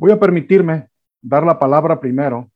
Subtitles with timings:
[0.00, 0.88] Voy a permitirme
[1.20, 2.50] dar la palabra primero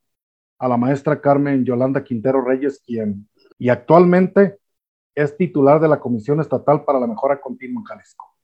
[0.58, 3.28] a la maestra Carmen Yolanda Quintero Reyes, quien
[3.59, 4.56] y actualmente
[5.14, 8.34] es titular de la Comisión Estatal para la Mejora Continua en Jalisco.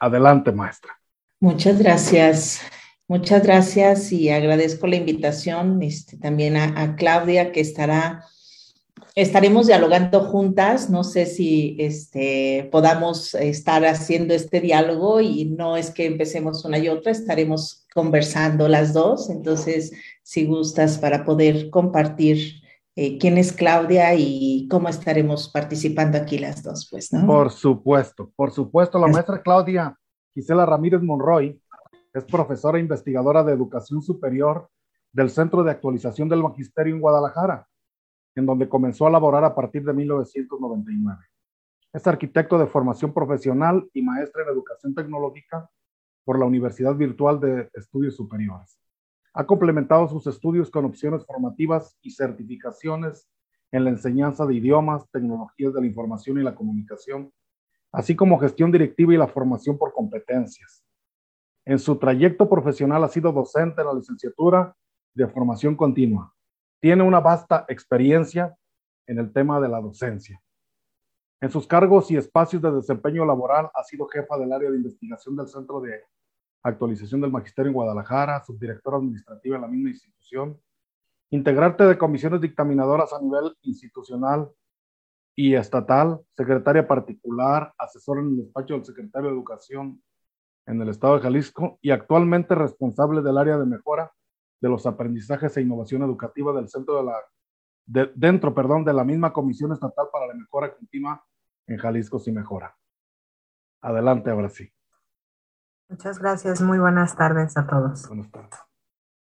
[0.00, 0.98] Adelante, maestra.
[1.38, 2.62] Muchas gracias.
[3.08, 8.24] Muchas gracias y agradezco la invitación este, también a, Claudia que estará,
[9.14, 10.90] estaremos dialogando juntas.
[10.90, 16.78] No sé si este, podamos estar haciendo este diálogo y no es que empecemos una
[16.78, 19.30] y otra, estaremos conversando las dos.
[19.30, 22.62] Entonces, si gustas para poder compartir
[22.96, 27.26] eh, quién es Claudia y cómo estaremos participando aquí las dos, pues, ¿no?
[27.26, 28.98] Por supuesto, por supuesto.
[28.98, 29.96] La maestra Claudia
[30.32, 31.60] Gisela Ramírez Monroy
[32.12, 34.68] es profesora e investigadora de educación superior
[35.12, 37.66] del Centro de Actualización del Magisterio en Guadalajara,
[38.34, 41.18] en donde comenzó a laborar a partir de 1999.
[41.92, 45.70] Es arquitecto de formación profesional y maestra en educación tecnológica
[46.24, 48.78] por la Universidad Virtual de Estudios Superiores.
[49.34, 53.28] Ha complementado sus estudios con opciones formativas y certificaciones
[53.72, 57.32] en la enseñanza de idiomas, tecnologías de la información y la comunicación,
[57.92, 60.84] así como gestión directiva y la formación por competencias.
[61.64, 64.76] En su trayecto profesional ha sido docente en la licenciatura
[65.14, 66.32] de formación continua.
[66.84, 68.54] Tiene una vasta experiencia
[69.06, 70.38] en el tema de la docencia.
[71.40, 75.34] En sus cargos y espacios de desempeño laboral ha sido jefa del área de investigación
[75.34, 76.02] del Centro de
[76.62, 80.60] actualización del magisterio en Guadalajara, subdirectora administrativa en la misma institución,
[81.30, 84.50] integrante de comisiones dictaminadoras a nivel institucional
[85.34, 90.02] y estatal, secretaria particular, asesora en el despacho del secretario de Educación
[90.66, 94.12] en el estado de Jalisco y actualmente responsable del área de mejora
[94.64, 99.30] de los aprendizajes e innovación educativa del centro de la, dentro, perdón, de la misma
[99.30, 101.22] Comisión Estatal para la Mejora Continua
[101.66, 102.74] en Jalisco si mejora.
[103.82, 104.72] Adelante, ahora sí.
[105.90, 106.62] Muchas gracias.
[106.62, 108.08] Muy buenas tardes a todos.
[108.08, 108.58] Buenas tardes.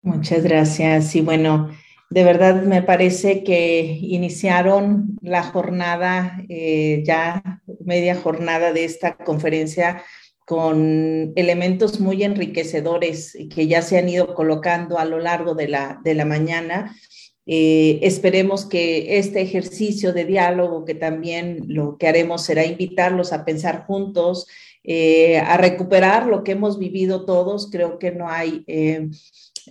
[0.04, 1.16] Muchas gracias.
[1.16, 1.72] Y bueno,
[2.12, 10.04] de verdad me parece que iniciaron la jornada, eh, ya media jornada de esta conferencia
[10.46, 16.00] con elementos muy enriquecedores que ya se han ido colocando a lo largo de la,
[16.04, 16.96] de la mañana.
[17.46, 23.46] Eh, esperemos que este ejercicio de diálogo, que también lo que haremos será invitarlos a
[23.46, 24.48] pensar juntos,
[24.84, 27.70] eh, a recuperar lo que hemos vivido todos.
[27.72, 29.10] Creo que no hay, eh,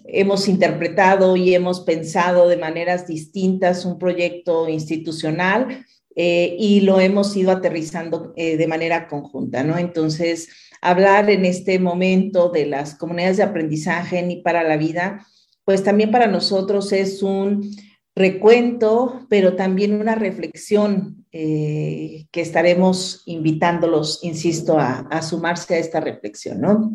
[0.04, 5.84] hemos interpretado y hemos pensado de maneras distintas un proyecto institucional
[6.20, 9.78] eh, y lo hemos ido aterrizando de manera conjunta, ¿no?
[9.78, 10.48] Entonces,
[10.82, 15.26] hablar en este momento de las comunidades de aprendizaje ni para la vida,
[15.64, 17.70] pues también para nosotros es un
[18.14, 26.60] recuento, pero también una reflexión eh, que estaremos invitándolos, insisto, a, sumarse a esta reflexión,
[26.60, 26.94] ¿no?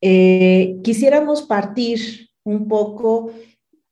[0.00, 3.32] Eh, quisiéramos partir un poco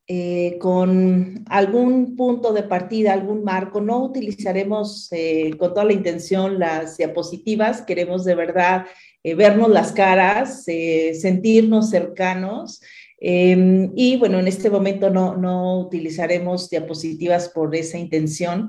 [0.06, 3.80] eh, con algún punto de partida, algún marco.
[3.80, 5.10] No utilizaremos
[5.58, 8.86] con toda la intención las diapositivas, queremos de verdad
[9.22, 12.80] vernos las caras, sentirnos cercanos.
[13.26, 18.68] Em, y bueno, en este momento no, no utilizaremos diapositivas por esa intención.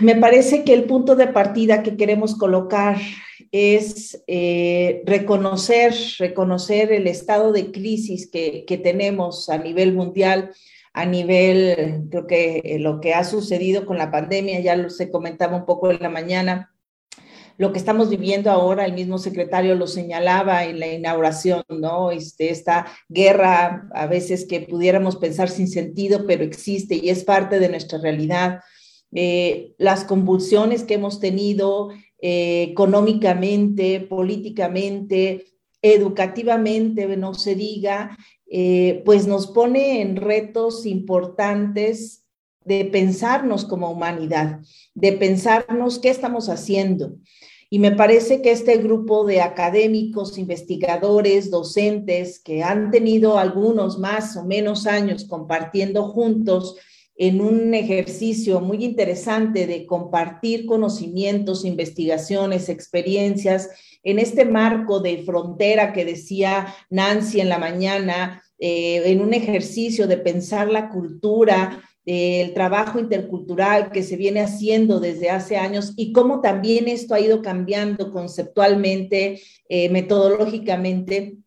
[0.00, 2.96] Me parece que el punto de partida que queremos colocar
[3.56, 10.50] es eh, reconocer, reconocer el estado de crisis que, que, tenemos a nivel mundial,
[10.92, 15.56] a nivel, creo que lo que ha sucedido con la pandemia, ya lo se comentaba
[15.56, 16.76] un poco en la mañana,
[17.58, 22.10] lo que estamos viviendo ahora, el mismo secretario lo señalaba en la inauguración, ¿no?
[22.10, 27.58] Este, esta guerra, a veces que pudiéramos pensar sin sentido, pero existe y es parte
[27.58, 28.60] de nuestra realidad.
[29.12, 31.88] Eh, las convulsiones que hemos tenido
[32.28, 35.44] eh, económicamente, políticamente,
[35.80, 38.18] educativamente, no se diga,
[38.50, 42.24] eh, pues nos pone en retos importantes
[42.64, 44.58] de pensarnos como humanidad,
[44.92, 47.14] de pensarnos qué estamos haciendo.
[47.70, 54.36] Y me parece que este grupo de académicos, investigadores, docentes, que han tenido algunos más
[54.36, 56.74] o menos años compartiendo juntos
[57.16, 63.70] en un ejercicio muy interesante de compartir conocimientos, investigaciones, experiencias,
[64.02, 70.06] en este marco de frontera que decía Nancy en la mañana, eh, en un ejercicio
[70.06, 76.12] de pensar la cultura, el trabajo intercultural que se viene haciendo desde hace años y
[76.12, 81.38] cómo también esto ha ido cambiando conceptualmente, eh, metodológicamente.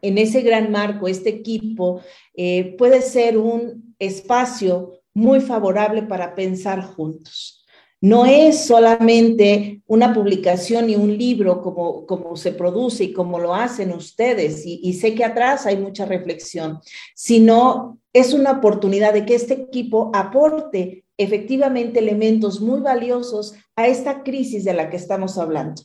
[0.00, 2.00] En ese gran marco, este equipo
[2.34, 7.66] eh, puede ser un espacio muy favorable para pensar juntos.
[8.00, 13.52] No es solamente una publicación y un libro como, como se produce y como lo
[13.52, 16.78] hacen ustedes, y, sé que atrás hay mucha reflexión,
[17.16, 24.22] sino es una oportunidad de que este equipo aporte efectivamente elementos muy valiosos a esta
[24.22, 25.82] crisis de la que estamos hablando,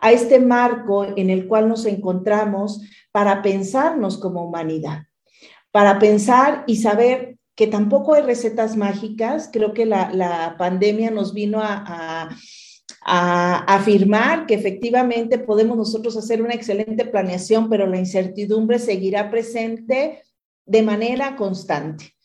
[0.00, 5.06] a este marco en el cual nos encontramos para pensarnos como humanidad,
[5.72, 9.48] para pensar y saber que tampoco hay recetas mágicas.
[9.52, 12.28] Creo que la, pandemia nos vino a,
[13.08, 20.22] afirmar que efectivamente podemos nosotros hacer una excelente planeación, pero la incertidumbre seguirá presente
[20.64, 22.16] de manera constante.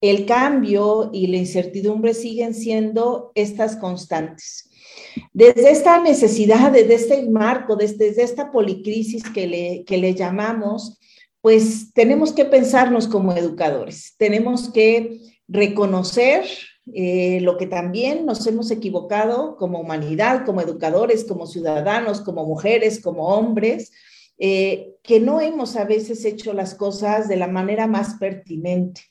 [0.00, 4.70] El cambio y la incertidumbre siguen siendo estas constantes.
[5.32, 10.98] Desde esta necesidad, desde este marco, desde, esta policrisis que le, que le llamamos,
[11.44, 16.46] pues tenemos que pensarnos como educadores, tenemos que reconocer
[16.94, 22.98] eh, lo que también nos hemos equivocado como humanidad, como educadores, como ciudadanos, como mujeres,
[22.98, 23.92] como hombres,
[24.38, 29.02] eh, que no hemos a veces hecho las cosas de la manera más pertinente.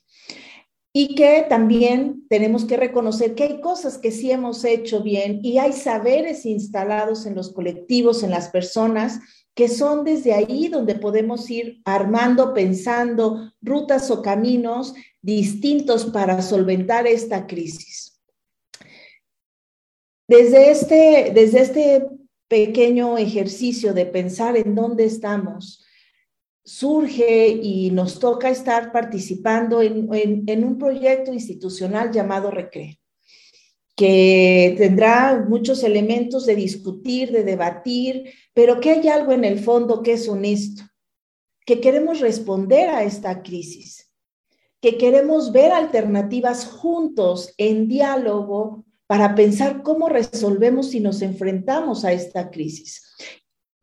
[0.91, 5.59] Y que también tenemos que reconocer que hay cosas que sí hemos hecho bien y
[5.59, 9.19] hay saberes instalados en los colectivos, en las personas,
[9.55, 17.05] que son desde ahí donde podemos ir armando, pensando rutas o caminos distintos para solventar
[17.05, 18.19] esta crisis.
[20.27, 22.07] Desde este, desde este
[22.47, 25.85] pequeño ejercicio de pensar en dónde estamos,
[26.65, 30.09] surge y nos toca estar participando en,
[30.47, 33.02] en un proyecto institucional llamado RECRE
[33.95, 40.01] que tendrá muchos elementos de discutir, de debatir, pero que hay algo en el fondo
[40.01, 40.83] que es honesto,
[41.65, 44.11] que queremos responder a esta crisis,
[44.81, 52.13] que queremos ver alternativas juntos en diálogo para pensar cómo resolvemos si nos enfrentamos a
[52.13, 53.15] esta crisis.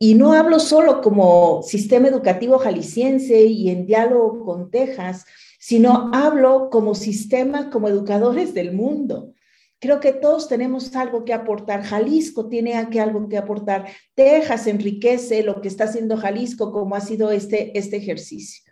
[0.02, 5.24] Y no hablo solo como sistema educativo jalisciense y en diálogo con Texas,
[5.58, 9.34] sino hablo como sistema, como educadores del mundo
[9.80, 11.82] Creo que todos tenemos algo que aportar.
[11.82, 13.86] Jalisco tiene aquí algo que aportar.
[14.14, 18.62] Texas enriquece lo que está haciendo Jalisco, como ha sido este, este ejercicio.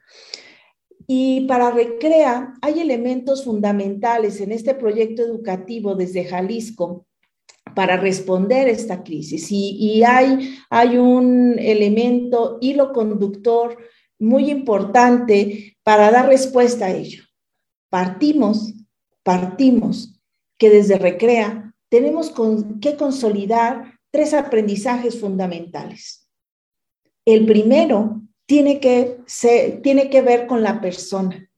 [1.06, 7.06] Y para Recrea hay elementos fundamentales en este proyecto educativo desde Jalisco
[7.74, 9.50] para responder a esta crisis.
[9.50, 13.78] Y, y hay, hay un elemento, hilo conductor
[14.18, 17.22] muy importante para dar respuesta a ello.
[17.88, 18.74] Partimos,
[19.22, 20.17] partimos
[20.58, 22.32] que desde Recrea tenemos
[22.80, 26.28] que consolidar tres aprendizajes fundamentales.
[27.24, 29.18] El primero tiene que,
[29.82, 31.48] tiene que ver con la persona.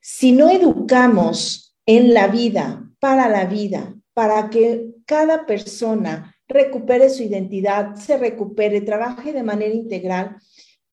[0.00, 7.22] Si no educamos en la vida, para la vida, para que cada persona recupere su
[7.22, 10.36] identidad, se recupere, trabaje de manera integral,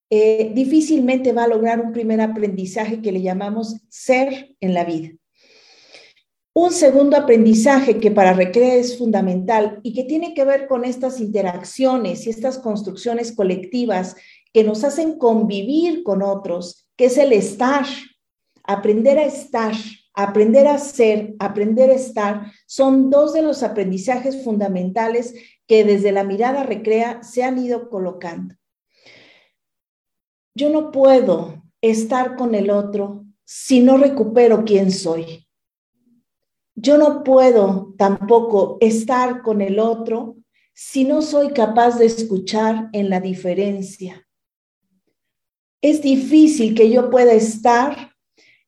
[0.10, 5.12] eh, difícilmente va a lograr un primer aprendizaje que le llamamos ser en la vida.
[6.56, 11.20] Un segundo aprendizaje que para Recrea es fundamental y que tiene que ver con estas
[11.20, 14.16] interacciones y estas construcciones colectivas
[14.54, 17.86] que nos hacen convivir con otros, que es el estar,
[18.64, 19.74] aprender a estar,
[20.14, 25.34] aprender a ser, aprender a estar, son dos de los aprendizajes fundamentales
[25.66, 28.54] que desde la mirada Recrea se han ido colocando.
[30.56, 35.43] Yo no puedo estar con el otro si no recupero quién soy.
[36.76, 40.38] Yo no puedo tampoco estar con el otro
[40.74, 44.28] si no soy capaz de escuchar en la diferencia.
[45.82, 48.14] Es difícil que yo pueda estar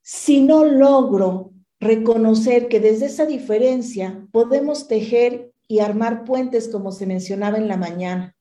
[0.01, 7.07] si no logro reconocer que desde esa diferencia podemos tejer y armar puentes como se
[7.07, 8.35] mencionaba en la mañana.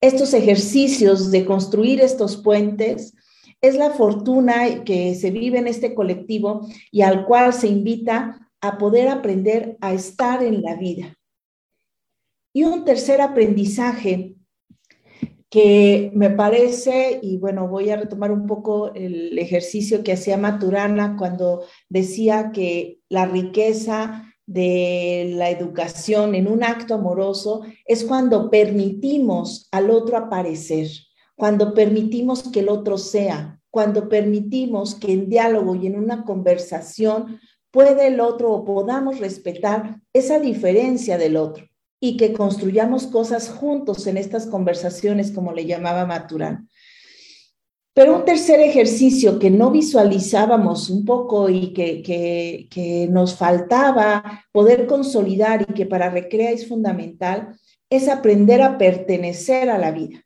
[0.00, 3.14] Estos ejercicios de construir estos puentes
[3.60, 8.78] es la fortuna que se vive en este colectivo y al cual se invita a
[8.78, 11.16] poder aprender a estar en la vida.
[12.52, 14.36] Y un tercer aprendizaje
[15.50, 21.16] que me parece, y bueno, voy a retomar un poco el ejercicio que hacía Maturana
[21.16, 29.68] cuando decía que la riqueza de la educación en un acto amoroso es cuando permitimos
[29.70, 30.88] al otro aparecer,
[31.36, 37.40] cuando permitimos que el otro sea, cuando permitimos que en diálogo y en una conversación
[37.74, 41.66] puede el otro o podamos respetar esa diferencia del otro
[41.98, 46.68] y que construyamos cosas juntos en estas conversaciones, como le llamaba Maturán.
[47.92, 54.86] Pero un tercer ejercicio que no visualizábamos un poco y que, que, nos faltaba poder
[54.86, 57.58] consolidar y que para Recrea es fundamental
[57.90, 60.24] es aprender a pertenecer a la vida.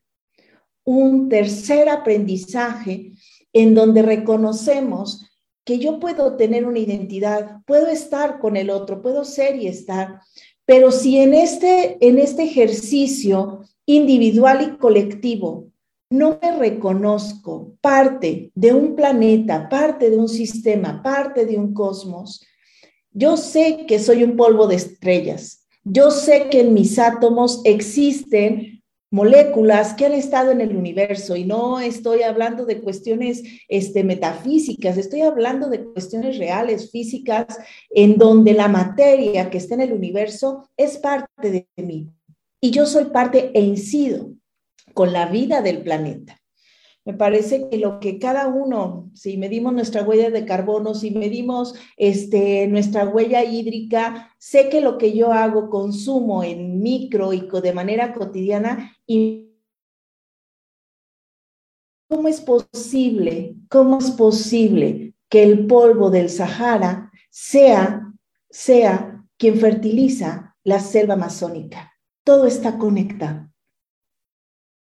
[0.84, 3.12] Un tercer aprendizaje
[3.54, 5.27] en donde reconocemos
[5.68, 10.22] que yo puedo tener una identidad, puedo estar con el otro, puedo ser y estar,
[10.64, 15.66] pero si en este, en este ejercicio individual y colectivo
[16.08, 22.42] no me reconozco parte de un planeta, parte de un sistema, parte de un cosmos,
[23.10, 28.77] yo sé que soy un polvo de estrellas, yo sé que en mis átomos existen
[29.10, 34.96] moléculas que han estado en el universo y no estoy hablando de cuestiones este, metafísicas,
[34.98, 37.58] estoy hablando de cuestiones reales, físicas,
[37.90, 42.10] en donde la materia que está en el universo es parte de mí
[42.60, 44.32] y yo soy parte e incido
[44.94, 46.40] con la vida del planeta.
[47.08, 51.74] Me parece que lo que cada uno, si medimos nuestra huella de carbono, si medimos
[51.96, 57.72] este, nuestra huella hídrica, sé que lo que yo hago, consumo en micro y de
[57.72, 59.54] manera cotidiana, y
[62.10, 68.12] ¿cómo es posible, cómo es posible que el polvo del Sahara sea,
[68.50, 71.90] sea quien fertiliza la selva amazónica?
[72.22, 73.48] Todo está conectado.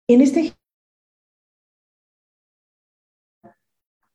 [0.08, 0.57] En este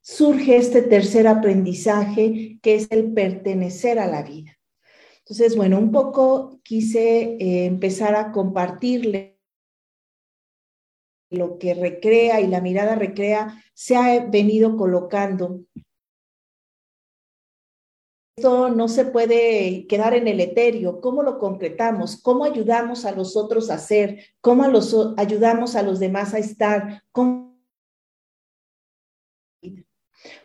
[0.02, 4.59] surge este tercer aprendizaje que es el pertenecer a la vida.
[5.21, 9.38] Entonces, bueno, un poco quise eh, empezar a compartirle
[11.30, 15.64] lo que recrea y la mirada recrea se ha venido colocando
[18.37, 21.02] esto no se puede quedar en el etéreo.
[21.02, 22.21] ¿Cómo lo concretamos?
[22.21, 24.21] ¿Cómo ayudamos a los otros a ser?
[24.40, 24.64] ¿Cómo
[25.18, 27.02] ayudamos a los demás a estar?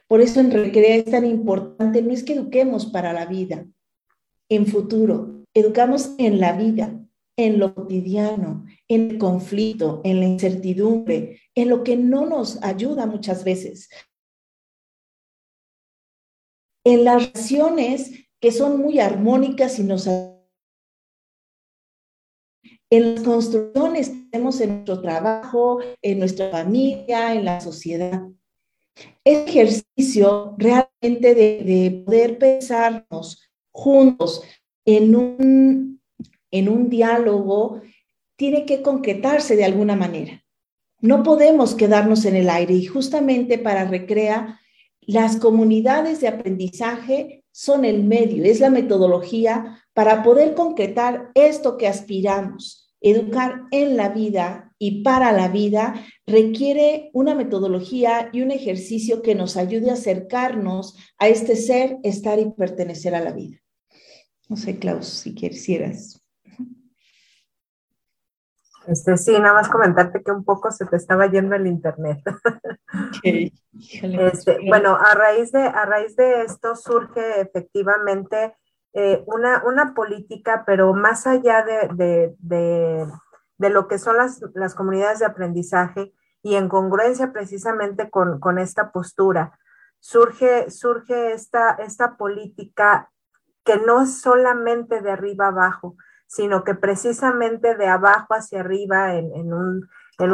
[0.08, 3.66] Por eso en Recrea es tan importante, no es que eduquemos para la vida,
[4.50, 7.00] en futuro, educamos en la vida,
[7.38, 13.06] en lo cotidiano, en el conflicto, en la incertidumbre, en lo que no nos ayuda
[13.06, 13.90] muchas veces
[16.88, 20.36] en las relaciones que son muy armónicas y nos en
[22.90, 28.24] las construcciones que tenemos en nuestro trabajo, en nuestra familia, en la sociedad.
[29.24, 34.44] Este ejercicio realmente de, de poder pensarnos juntos
[34.86, 36.02] en un,
[36.52, 37.82] en un diálogo
[38.36, 40.44] tiene que concretarse de alguna manera.
[41.00, 44.60] No podemos quedarnos en el aire y justamente para Recrea
[45.02, 51.88] las comunidades de aprendizaje son el medio, es la metodología para poder concretar esto que
[51.88, 52.94] aspiramos.
[53.00, 59.36] Educar en la vida y para la vida requiere una metodología y un ejercicio que
[59.36, 63.58] nos ayude a acercarnos a este ser, estar y pertenecer a la vida.
[64.50, 66.24] No sé, Klaus, si quisieras.
[68.88, 72.20] Este, sí, nada más comentarte que un poco se te estaba yendo el internet.
[74.02, 78.56] Este, bueno, a raíz, de, a raíz de esto surge efectivamente
[78.94, 83.06] eh, una, una, política, pero más allá de, de,
[83.58, 88.92] lo que son las, las, comunidades de aprendizaje y en congruencia precisamente con, con esta
[88.92, 89.58] postura,
[90.00, 93.12] surge, surge esta, esta política
[93.64, 95.98] que no es solamente de arriba abajo,
[96.28, 99.90] sino que precisamente de abajo hacia arriba, en, un,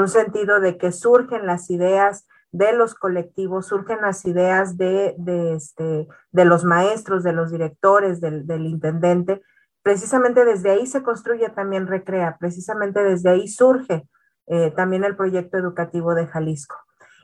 [0.07, 5.15] sentido de que surgen las ideas de los colectivos, surgen las ideas de,
[5.55, 9.41] este, de los maestros, de los directores, del, intendente.
[9.83, 14.07] Precisamente desde ahí se construye también Recrea, precisamente desde ahí surge
[14.47, 16.77] eh, también el proyecto educativo de Jalisco.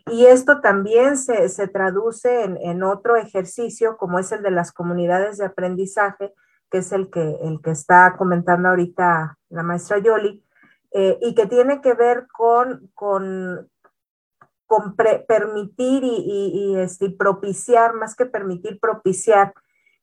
[0.07, 5.37] Y esto también se, traduce en, en, otro ejercicio, como es el de las comunidades
[5.37, 6.33] de aprendizaje,
[6.69, 10.43] que es el que, el que está comentando ahorita la maestra Yoli,
[10.91, 13.69] eh, y que tiene que ver con, con,
[14.65, 19.53] con permitir y, este, propiciar, más que permitir, propiciar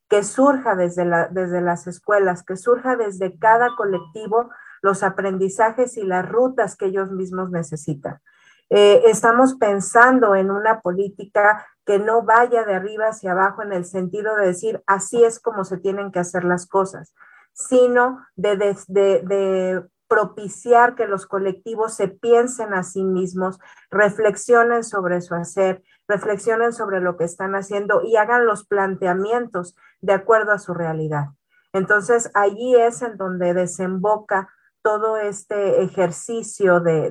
[0.08, 4.50] que surja desde, desde las escuelas, que surja desde cada colectivo
[4.82, 8.20] los aprendizajes y las rutas que ellos mismos necesitan.
[8.68, 13.84] Eh, estamos pensando en una política que no vaya de arriba hacia abajo en el
[13.84, 17.14] sentido de decir así es como se tienen que hacer las cosas,
[17.52, 18.56] sino de,
[18.88, 23.58] de, propiciar que los colectivos se piensen a sí mismos,
[23.90, 30.12] reflexionen sobre su hacer, reflexionen sobre lo que están haciendo y hagan los planteamientos de
[30.12, 31.26] acuerdo a su realidad.
[31.72, 34.48] Entonces, allí es en donde desemboca
[34.82, 37.10] todo este ejercicio de,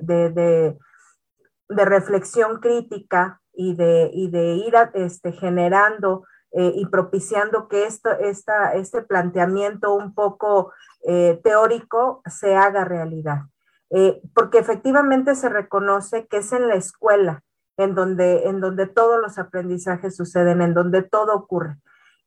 [1.70, 8.12] de reflexión crítica y de, y de ir este, generando eh, y propiciando que esto,
[8.12, 10.74] esta, este planteamiento un poco
[11.08, 13.44] eh, teórico se haga realidad.
[13.92, 17.44] Eh, porque efectivamente se reconoce que es en la escuela
[17.78, 21.78] en donde, en donde todos los aprendizajes suceden, en donde todo ocurre.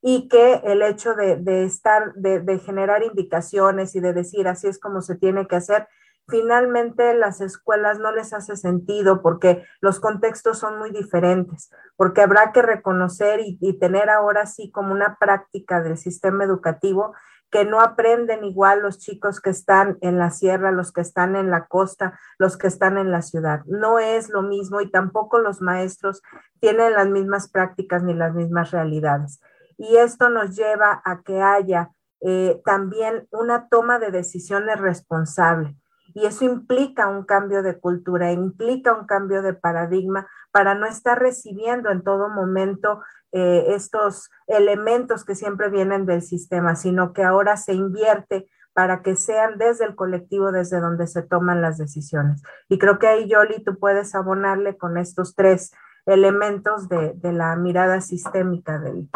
[0.00, 4.68] Y que el hecho de, de estar, de, de generar indicaciones y de decir así
[4.68, 5.88] es como se tiene que hacer,
[6.28, 12.52] finalmente las escuelas no les hace sentido porque los contextos son muy diferentes, porque habrá
[12.52, 17.14] que reconocer y, tener ahora sí como una práctica del sistema educativo
[17.50, 21.50] que no aprenden igual los chicos que están en la sierra, los que están en
[21.50, 23.62] la costa, los que están en la ciudad.
[23.66, 26.22] No es lo mismo y tampoco los maestros
[26.60, 29.40] tienen las mismas prácticas ni las mismas realidades.
[29.78, 31.90] Y esto nos lleva a que haya
[32.20, 35.76] eh, también una toma de decisiones responsable
[36.14, 41.18] y eso implica un cambio de cultura, implica un cambio de paradigma para no estar
[41.18, 47.56] recibiendo en todo momento eh, estos elementos que siempre vienen del sistema, sino que ahora
[47.56, 52.42] se invierte para que sean desde el colectivo desde donde se toman las decisiones.
[52.68, 55.72] Y creo que ahí, Yoli, tú puedes abonarle con estos tres
[56.06, 59.08] elementos de, la mirada sistémica del,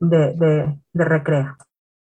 [0.00, 1.56] de, de, de Recrea.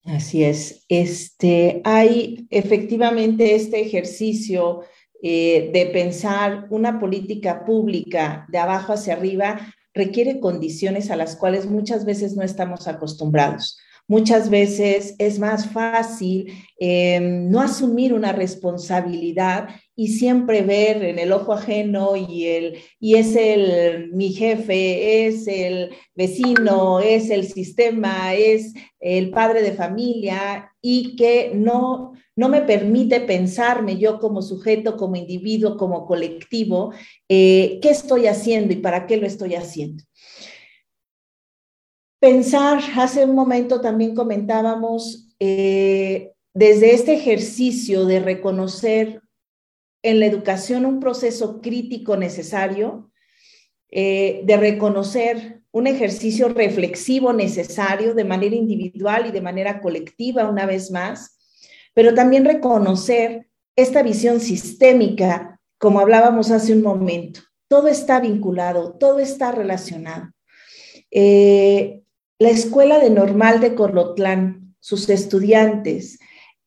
[0.04, 0.84] Así es.
[0.88, 4.82] Este, hay efectivamente este ejercicio
[5.22, 9.58] eh, de pensar una política pública de abajo hacia arriba
[9.96, 13.78] requiere condiciones a las cuales muchas veces no estamos acostumbrados.
[14.08, 21.32] Muchas veces es más fácil em, no asumir una responsabilidad y siempre ver en el
[21.32, 28.34] ojo ajeno y, el, y es el mi jefe, es el vecino, es el sistema,
[28.34, 34.96] es el padre de familia y que no, no me permite pensarme yo como sujeto,
[34.96, 36.92] como individuo, como colectivo,
[37.28, 40.04] eh, qué estoy haciendo y para qué lo estoy haciendo.
[42.18, 49.20] Pensar, hace un momento también comentábamos, eh, desde este ejercicio de reconocer
[50.02, 53.10] en la educación un proceso crítico necesario,
[53.90, 60.64] eh, de reconocer un ejercicio reflexivo necesario de manera individual y de manera colectiva una
[60.64, 61.38] vez más,
[61.92, 67.40] pero también reconocer esta visión sistémica, como hablábamos hace un momento.
[67.68, 70.30] Todo está vinculado, todo está relacionado.
[71.10, 72.02] Eh,
[72.38, 76.18] la Escuela de Normal de Colotlán, sus estudiantes,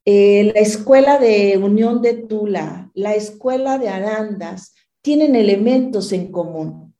[0.03, 6.95] eh, la Escuela de Unión de Tula, la Escuela de Arandas, tienen elementos en común,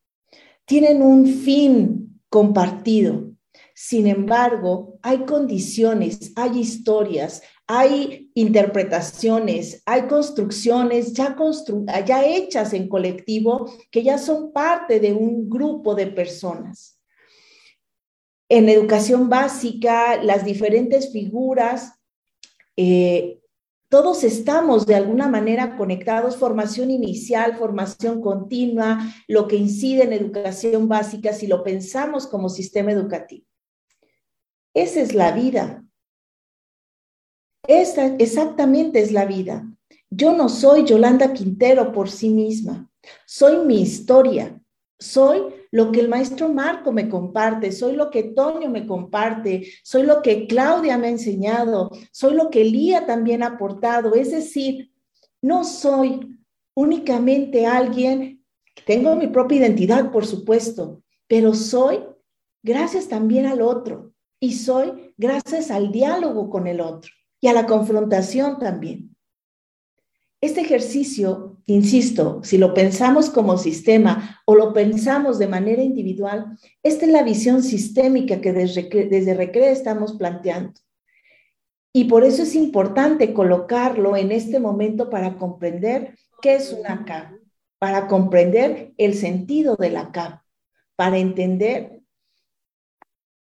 [0.66, 3.32] tienen un fin compartido.
[3.74, 11.36] Sin embargo, hay condiciones, hay historias, hay interpretaciones, hay construcciones ya,
[12.06, 16.99] ya hechas en colectivo que ya son parte de un grupo de personas
[18.50, 21.94] en educación básica, las diferentes figuras,
[22.76, 23.40] eh,
[23.90, 30.88] todos estamos de alguna manera conectados, formación inicial, formación continua, lo que incide en educación
[30.88, 33.46] básica, si lo pensamos como sistema educativo.
[34.76, 35.84] Esa es la vida.
[37.68, 39.68] Esa exactamente es la vida.
[40.12, 42.90] Yo no soy Yolanda Quintero por sí misma,
[43.26, 44.60] soy mi historia,
[45.00, 50.04] soy lo que el maestro Marco me comparte, soy lo que Toño me comparte, soy
[50.04, 54.16] lo que Claudia me ha enseñado, soy lo que Lía también ha aportado.
[54.16, 54.92] Es decir,
[55.42, 56.40] no soy
[56.74, 58.44] únicamente alguien,
[58.86, 62.00] tengo mi propia identidad, por supuesto, pero soy
[62.64, 67.66] gracias también al otro y soy gracias al diálogo con el otro y a la
[67.66, 69.16] confrontación también.
[70.42, 77.06] Este ejercicio, insisto, si lo pensamos como sistema o lo pensamos de manera individual, esta
[77.06, 80.74] es la visión sistémica que desde, desde Recrea estamos planteando.
[81.94, 87.34] Y por eso es importante colocarlo en este momento para comprender qué es una CAP,
[87.80, 90.42] para comprender el sentido de la CAP,
[90.96, 92.00] para entender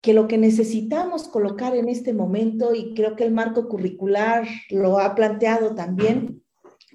[0.01, 4.99] que lo que necesitamos colocar en este momento, y creo que el marco curricular lo
[4.99, 6.40] ha planteado también,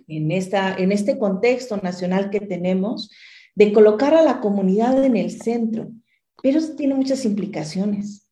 [0.07, 3.09] en, esta, en este contexto nacional que tenemos,
[3.55, 5.89] de colocar a la comunidad en el centro,
[6.41, 8.27] pero eso tiene muchas implicaciones.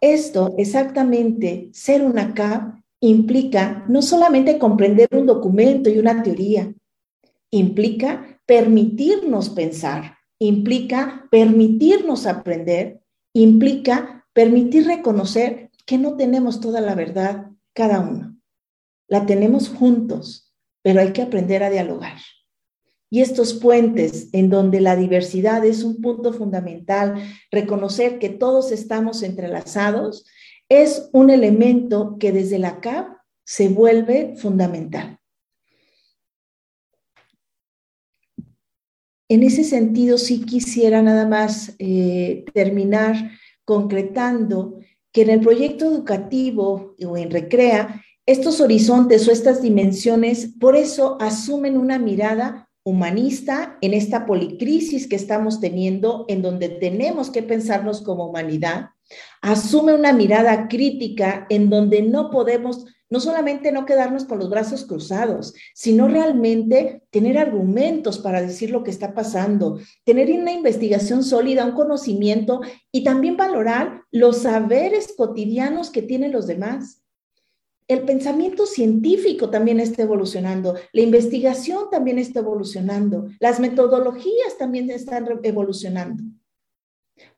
[0.00, 6.72] Esto, exactamente, ser una CAP implica no solamente comprender un documento y una teoría,
[7.50, 13.00] implica permitirnos pensar, implica permitirnos aprender,
[13.32, 18.37] implica permitir reconocer que no tenemos toda la verdad cada uno
[19.08, 22.18] la tenemos juntos, pero hay que aprender a dialogar.
[23.10, 27.14] y estos puentes en donde la diversidad es un punto fundamental,
[27.50, 30.26] reconocer que todos estamos entrelazados,
[30.68, 33.08] es un elemento que desde la CAP
[33.44, 35.18] se vuelve fundamental.
[39.30, 43.30] En ese sentido, sí quisiera nada más eh, terminar
[43.64, 44.80] concretando
[45.12, 51.16] que en el proyecto educativo o en Recrea, estos horizontes o estas dimensiones, por eso
[51.18, 58.02] asumen una mirada humanista en esta policrisis que estamos teniendo, en donde tenemos que pensarnos
[58.02, 58.90] como humanidad,
[59.40, 64.84] asume una mirada crítica en donde no podemos no solamente no quedarnos con los brazos
[64.84, 71.64] cruzados, sino realmente tener argumentos para decir lo que está pasando, tener una investigación sólida,
[71.64, 72.60] un conocimiento
[72.92, 77.02] y también valorar los saberes cotidianos que tienen los demás
[77.88, 85.26] el pensamiento científico también está evolucionando, la investigación también está evolucionando, las metodologías también están
[85.42, 86.22] evolucionando,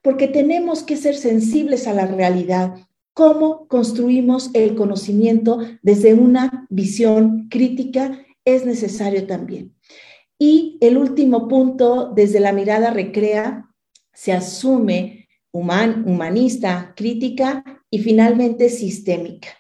[0.02, 2.74] porque tenemos que ser sensibles a la realidad,
[3.14, 9.76] cómo construimos el conocimiento desde una visión crítica es necesario también.
[10.36, 13.70] Y el último punto, desde la mirada recrea,
[14.12, 19.59] se asume humanista, crítica y finalmente sistémica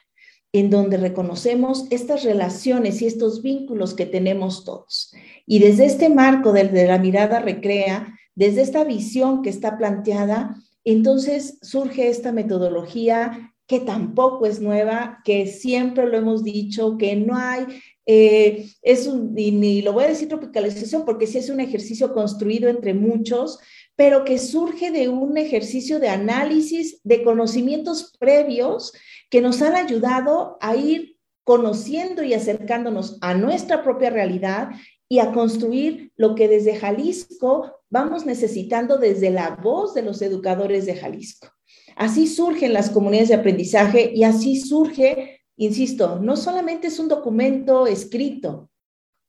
[0.52, 5.12] en donde reconocemos estas relaciones y estos vínculos que tenemos todos.
[5.46, 11.58] Y desde este marco de, la mirada recrea, desde esta visión que está planteada, entonces
[11.62, 17.66] surge esta metodología que tampoco es nueva, que siempre lo hemos dicho, que no hay,
[18.04, 22.12] eh, es un, y ni lo voy a decir tropicalización porque sí es un ejercicio
[22.12, 23.60] construido entre muchos,
[24.00, 28.94] pero que surge de un ejercicio de análisis de conocimientos previos
[29.28, 34.70] que nos han ayudado a ir conociendo y acercándonos a nuestra propia realidad
[35.06, 40.86] y a construir lo que desde Jalisco vamos necesitando desde la voz de los educadores
[40.86, 41.48] de Jalisco.
[41.94, 47.86] Así surgen las comunidades de aprendizaje y así surge, insisto, no solamente es un documento
[47.86, 48.70] escrito,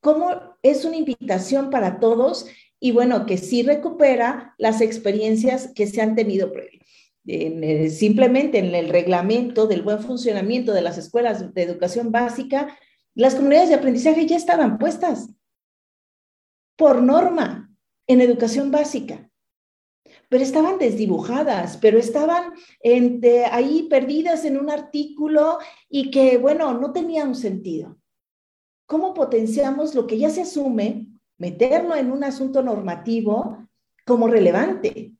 [0.02, 0.30] como
[0.64, 2.46] es una invitación para todos
[2.82, 6.82] y bueno, que sí recupera las experiencias que se han tenido previamente
[7.24, 12.76] simplemente en el reglamento del buen funcionamiento de las escuelas de educación básica,
[13.14, 15.30] las comunidades de aprendizaje ya estaban puestas
[16.76, 17.72] por norma
[18.08, 19.30] en educación básica,
[20.30, 22.54] pero estaban desdibujadas, pero estaban
[23.52, 28.00] ahí perdidas en un artículo y que, bueno, no tenía un sentido.
[28.88, 31.11] ¿Cómo potenciamos lo que ya se asume,
[31.42, 33.68] meterlo en un asunto normativo
[34.06, 35.14] como relevante?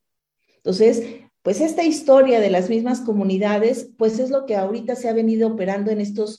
[0.56, 1.02] Entonces,
[1.42, 5.48] pues esta historia de las mismas comunidades, pues es lo que ahorita se ha venido
[5.48, 6.38] operando en estos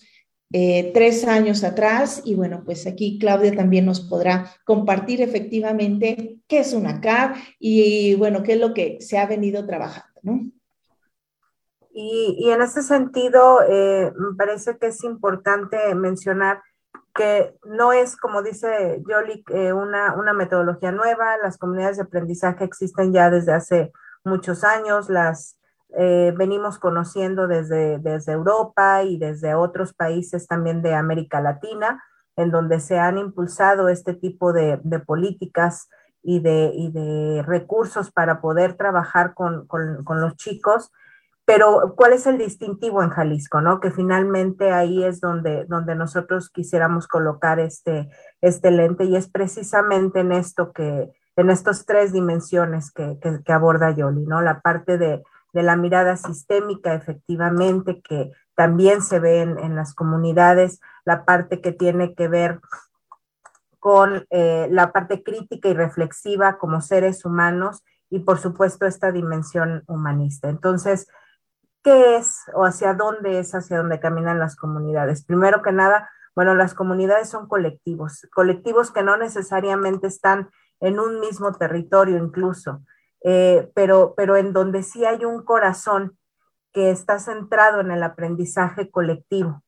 [0.54, 2.22] eh, tres años atrás.
[2.24, 8.16] Y bueno, pues aquí Claudia también nos podrá compartir efectivamente qué es una CAP y
[8.16, 10.52] bueno, qué es lo que se ha venido trabajando, ¿no?
[11.96, 16.64] Y, en este sentido, eh, me parece que es importante mencionar
[17.14, 21.38] que no es, como dice Jolik, una, una metodología nueva.
[21.38, 23.92] Las comunidades de aprendizaje existen ya desde hace
[24.24, 25.58] muchos años, las
[25.96, 32.04] eh, venimos conociendo desde, desde Europa y desde otros países también de América Latina,
[32.36, 35.90] en donde se han impulsado este tipo de, políticas
[36.24, 39.68] y de, de, recursos para poder trabajar con,
[40.08, 40.92] los chicos.
[41.46, 43.60] Pero, ¿cuál es el distintivo en Jalisco?
[43.60, 43.80] ¿no?
[43.80, 48.10] Que finalmente ahí es donde, donde nosotros quisiéramos colocar este,
[48.42, 53.18] este lente y es precisamente en esto que, en estas tres dimensiones que,
[53.52, 54.42] aborda Yoli, ¿no?
[54.42, 61.26] La parte de, la mirada sistémica, efectivamente, que también se ve en, las comunidades, la
[61.26, 62.60] parte que tiene que ver
[63.80, 69.84] con eh, la parte crítica y reflexiva como seres humanos y por supuesto esta dimensión
[69.88, 70.50] humanista.
[70.50, 71.08] Entonces,
[71.84, 75.26] ¿qué es o hacia dónde es hacia dónde caminan las comunidades?
[75.26, 81.20] Primero que nada, bueno, las comunidades son colectivos, colectivos que no necesariamente están en un
[81.20, 82.84] mismo territorio incluso,
[83.24, 86.18] eh, pero, pero en donde sí hay un corazón
[86.74, 89.64] que está centrado en el aprendizaje colectivo.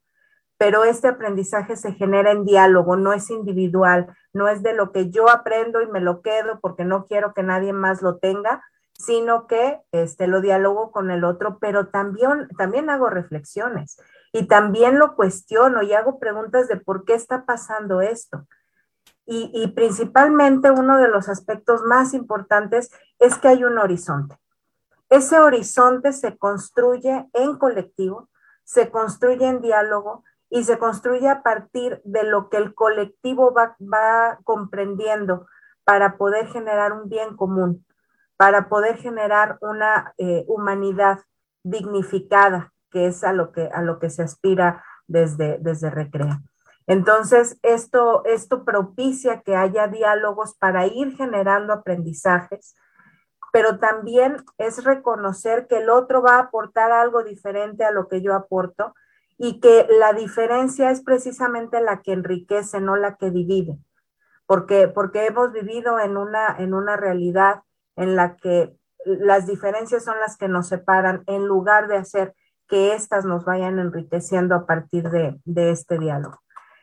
[0.57, 5.11] Pero este aprendizaje se genera en diálogo, no es individual, no es de lo que
[5.11, 8.63] yo aprendo y me lo quedo porque no quiero que nadie más lo tenga,
[8.97, 13.97] sino que este, lo dialogo con el otro, pero también, también hago reflexiones
[14.31, 18.47] y también lo cuestiono y hago preguntas de por qué está pasando esto.
[19.27, 24.37] Y, principalmente uno de los aspectos más importantes es que hay un horizonte.
[25.09, 28.29] Ese horizonte se construye en colectivo,
[28.63, 33.75] se construye en diálogo y se construye a partir de lo que el colectivo va,
[33.81, 35.47] va comprendiendo
[35.85, 37.85] para poder generar un bien común,
[38.37, 41.19] para poder generar una eh, humanidad
[41.63, 46.41] dignificada, que es a lo que, a lo que se aspira desde, desde Recrea.
[46.87, 52.75] Entonces, esto, esto propicia que haya diálogos para ir generando aprendizajes,
[53.51, 58.21] pero también es reconocer que el otro va a aportar algo diferente a lo que
[58.21, 58.93] yo aporto
[59.37, 63.79] y que la diferencia es precisamente la que enriquece, no la que divide,
[64.45, 67.63] porque, porque hemos vivido en una, en una realidad
[67.95, 72.35] en la que las diferencias son las que nos separan en lugar de hacer
[72.67, 76.41] que éstas nos vayan enriqueciendo a partir de, de este diálogo.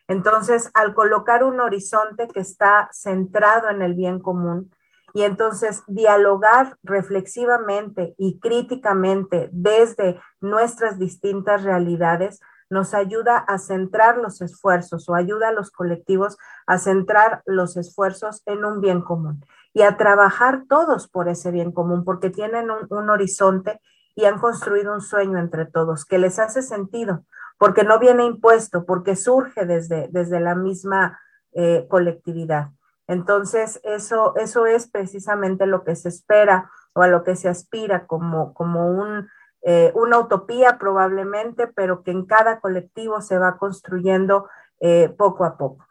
[0.08, 4.70] Entonces, al colocar un horizonte que está centrado en el bien común,
[5.14, 14.40] y entonces dialogar reflexivamente y críticamente desde nuestras distintas realidades nos ayuda a centrar los
[14.40, 19.44] esfuerzos o ayuda a los colectivos a centrar los esfuerzos en un bien común
[19.74, 23.80] y a trabajar todos por ese bien común porque tienen un, horizonte
[24.14, 27.24] y han construido un sueño entre todos que les hace sentido
[27.58, 31.20] porque no viene impuesto, porque surge desde, desde la misma
[31.52, 32.70] eh, colectividad.
[33.06, 38.06] Entonces, eso, eso es precisamente lo que se espera o a lo que se aspira
[38.06, 39.28] como, como un,
[39.62, 44.48] eh, una utopía probablemente, pero que en cada colectivo se va construyendo
[44.80, 45.86] eh, poco a poco.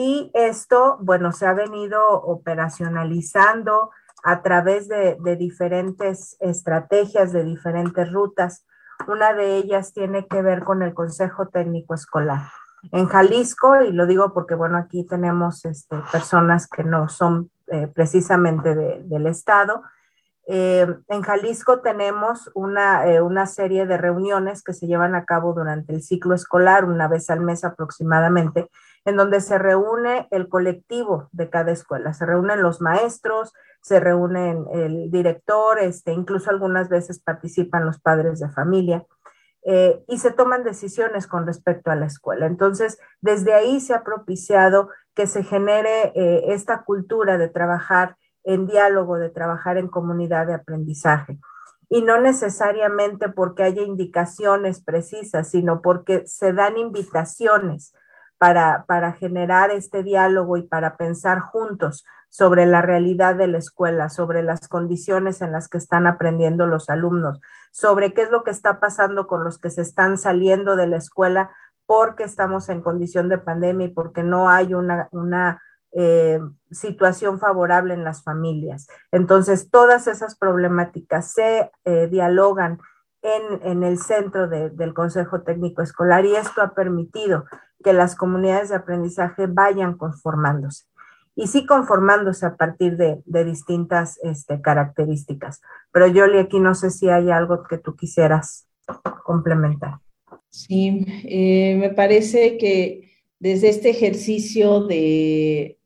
[0.00, 3.90] Y esto, bueno, se ha venido operacionalizando
[4.22, 8.64] a través de, de diferentes estrategias, de diferentes rutas.
[9.08, 12.42] Una de ellas tiene que ver con el Consejo Técnico Escolar.
[12.92, 17.88] En Jalisco, y lo digo porque, bueno, aquí tenemos este, personas que no son eh,
[17.88, 19.82] precisamente del Estado,
[20.50, 25.52] eh, en Jalisco tenemos una, eh, una, serie de reuniones que se llevan a cabo
[25.52, 28.70] durante el ciclo escolar, una vez al mes aproximadamente,
[29.08, 34.66] en donde se reúne el colectivo de cada escuela, se reúnen los maestros, se reúnen
[34.70, 39.06] el director, este, incluso algunas veces participan los padres de familia.
[39.64, 42.46] Eh, y se toman decisiones con respecto a la escuela.
[42.46, 48.66] Entonces, desde ahí se ha propiciado que se genere eh, esta cultura de trabajar en
[48.66, 51.38] diálogo, de trabajar en comunidad de aprendizaje.
[51.88, 57.94] Y no necesariamente porque haya indicaciones precisas, sino porque se dan invitaciones
[58.38, 64.08] para, para generar este diálogo y para pensar juntos sobre la realidad de la escuela,
[64.08, 67.40] sobre las condiciones en las que están aprendiendo los alumnos,
[67.72, 70.96] sobre qué es lo que está pasando con los que se están saliendo de la
[70.96, 71.50] escuela
[71.86, 76.38] porque estamos en condición de pandemia y porque no hay una, una eh,
[76.70, 78.88] situación favorable en las familias.
[79.10, 82.78] Entonces, todas esas problemáticas se eh, dialogan
[83.22, 87.46] en, en, el centro del Consejo Técnico Escolar y esto ha permitido
[87.82, 90.84] que las comunidades de aprendizaje vayan conformándose
[91.38, 95.60] y sí conformándose a partir de, distintas este, características.
[95.92, 98.66] Pero Yoli, aquí no sé si hay algo que tú quisieras
[99.24, 100.00] complementar.
[100.50, 105.78] Sí, eh, me parece que desde este ejercicio de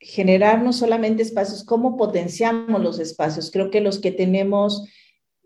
[0.00, 3.50] generar no solamente espacios, cómo potenciamos los espacios.
[3.50, 4.86] Creo que los que tenemos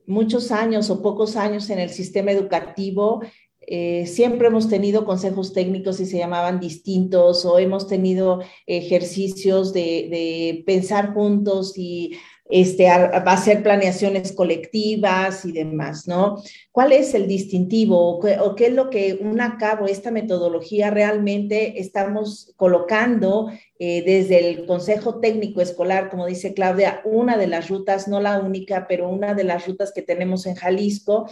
[0.04, 3.22] muchos años o pocos años en el sistema educativo
[3.70, 10.62] eh, siempre hemos tenido consejos técnicos y se llamaban distintos o hemos tenido ejercicios de,
[10.64, 12.16] pensar juntos y
[12.48, 16.42] este, hacer planeaciones colectivas y demás, ¿no?
[16.72, 21.78] ¿Cuál es el distintivo o qué, es lo que una a cabo esta metodología realmente
[21.78, 28.08] estamos colocando eh, desde el Consejo Técnico Escolar, como dice Claudia, una de las rutas,
[28.08, 31.28] no la única, pero una de las rutas que tenemos en Jalisco,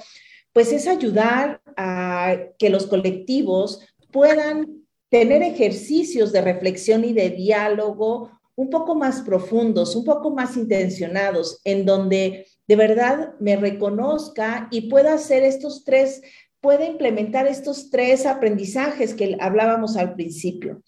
[0.57, 8.31] pues es ayudar a que los colectivos puedan tener ejercicios de reflexión y de diálogo
[8.55, 14.89] un poco más profundos, un poco más intencionados, en donde de verdad me reconozca y
[14.89, 16.23] pueda hacer estos tres,
[16.63, 20.81] pueda implementar estos tres aprendizajes que hablábamos al principio.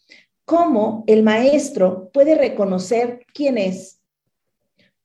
[0.46, 4.00] Cómo el maestro puede reconocer quién es,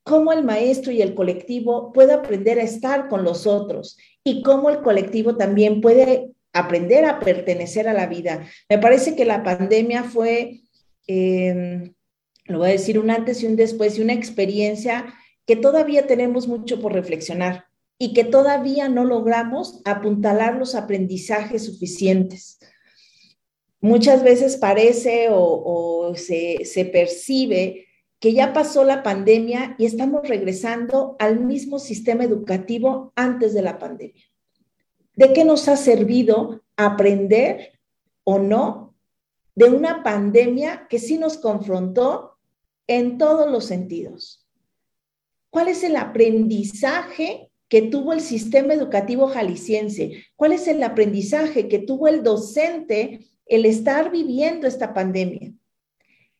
[0.03, 4.69] cómo el maestro y el colectivo puede aprender a estar con los otros y cómo
[4.69, 8.47] el colectivo también puede aprender a pertenecer a la vida.
[8.69, 10.61] Me parece que la pandemia fue,
[11.07, 11.93] em,
[12.45, 15.13] lo voy a decir, un antes y un después y una experiencia
[15.45, 17.65] que todavía tenemos mucho por reflexionar
[17.97, 22.59] y que todavía no logramos apuntalar los aprendizajes suficientes.
[23.81, 27.87] Muchas veces parece o, se, se percibe
[28.23, 33.77] que ya pasó la pandemia y estamos regresando al mismo sistema educativo antes de la
[33.77, 34.23] pandemia.
[35.17, 37.81] ¿De qué nos ha servido aprender
[38.23, 38.95] o no
[39.55, 42.37] de una pandemia que sí nos confrontó
[42.87, 44.47] en todos los sentidos.
[45.49, 50.23] ¿Cuál es el aprendizaje que tuvo el sistema educativo jalisciense?
[50.37, 55.51] ¿Cuál es el aprendizaje que tuvo el docente el estar viviendo esta pandemia?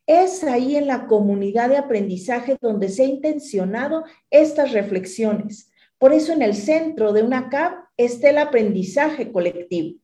[0.05, 5.71] Es ahí en la comunidad de aprendizaje donde se ha intencionado estas reflexiones.
[5.97, 9.99] Por eso en el centro de una CAP está el aprendizaje colectivo.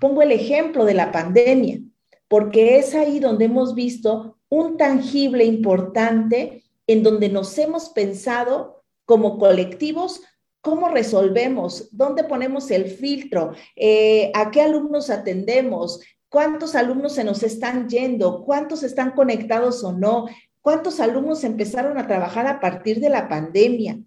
[0.00, 1.80] Pongo el ejemplo de la pandemia,
[2.28, 9.38] porque es ahí donde hemos visto un tangible importante en donde nos hemos pensado como
[9.38, 10.22] colectivos
[10.60, 17.42] cómo resolvemos, dónde ponemos el filtro, eh, a qué alumnos atendemos, cuántos alumnos se nos
[17.42, 20.28] están yendo, cuántos están conectados o no,
[20.62, 23.98] cuántos alumnos empezaron a trabajar a partir de la pandemia.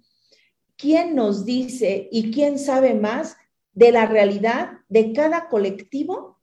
[0.75, 3.37] ¿Quién nos dice y quién sabe más
[3.73, 6.39] de la realidad de cada colectivo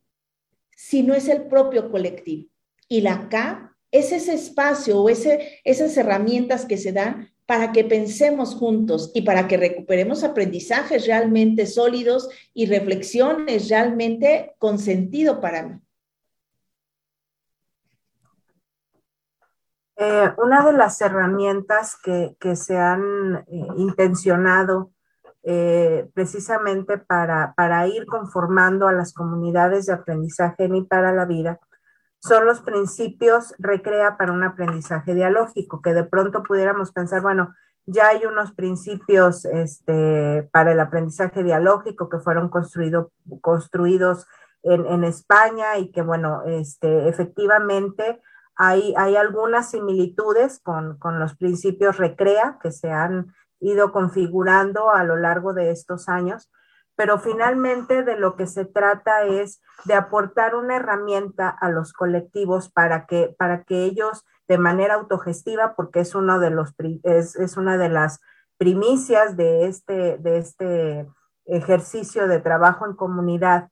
[0.76, 2.48] si no es el propio colectivo?
[2.86, 8.54] Y la CAP es ese espacio o esas herramientas que se dan para que pensemos
[8.54, 15.80] juntos y para que recuperemos aprendizajes realmente sólidos y reflexiones realmente con sentido para mí.
[19.96, 24.92] Eh, una de las herramientas que, se han eh, intencionado
[25.42, 31.58] eh, precisamente para, para, ir conformando a las comunidades de aprendizaje ni para la vida
[32.20, 37.54] son los principios recrea para un aprendizaje dialógico, que de pronto pudiéramos pensar, bueno,
[37.86, 44.26] ya hay unos principios este, para el aprendizaje dialógico que fueron construido, construidos
[44.62, 48.20] en, en, España y que, bueno, este, efectivamente
[48.54, 55.02] hay, hay algunas similitudes con, con los principios recrea que se han ido configurando a
[55.04, 56.50] lo largo de estos años,
[57.00, 62.70] pero finalmente de lo que se trata es de aportar una herramienta a los colectivos
[62.70, 67.56] para que, para que ellos de manera autogestiva, porque es, uno de los, es, es
[67.56, 68.20] una de las
[68.58, 71.08] primicias de este, de este
[71.46, 73.70] ejercicio de trabajo en comunidad,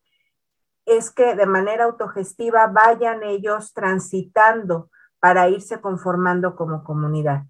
[0.86, 4.88] es que de manera autogestiva vayan ellos transitando
[5.20, 7.42] para irse conformando como comunidad.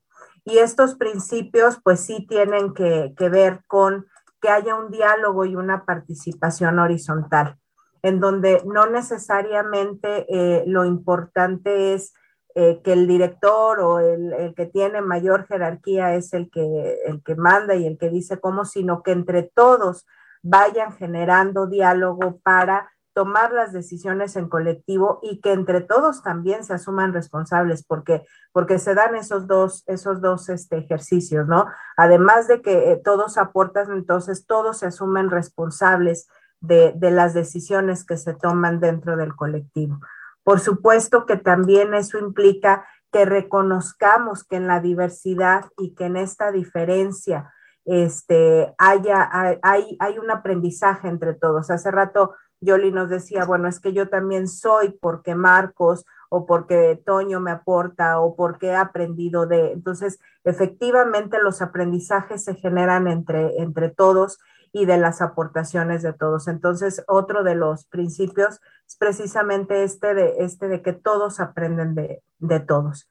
[0.43, 4.09] Y estos principios pues sí tienen que, que ver con
[4.41, 7.57] que haya un diálogo y una participación horizontal,
[8.03, 12.15] en donde no necesariamente eh, lo importante es
[12.55, 17.23] eh, que el director o el, el, que tiene mayor jerarquía es el que, el
[17.23, 20.07] que manda y el que dice cómo, sino que entre todos
[20.43, 26.75] vayan generando diálogo para tomar las decisiones en colectivo y que entre todos también se
[26.75, 31.67] asuman responsables, porque, porque se dan esos dos, esos dos este, ejercicios, ¿no?
[31.97, 36.29] Además de que eh, todos aportan, entonces todos se asumen responsables
[36.61, 39.99] de, de las decisiones que se toman dentro del colectivo.
[40.45, 46.19] Por supuesto que también eso implica que reconozcamos que en la diversidad y que en
[46.19, 47.53] esta diferencia
[47.85, 49.29] este, haya,
[49.63, 51.69] hay, hay un aprendizaje entre todos.
[51.71, 57.01] Hace rato Yoli nos decía, bueno, es que yo también soy porque Marcos o porque
[57.05, 59.73] Toño me aporta o porque he aprendido de.
[59.73, 64.39] Entonces, efectivamente, los aprendizajes se generan entre, entre todos
[64.73, 66.49] y de las aportaciones de todos.
[66.49, 72.23] Entonces, otro de los principios es precisamente este de, este de que todos aprenden de,
[72.39, 73.09] de todos.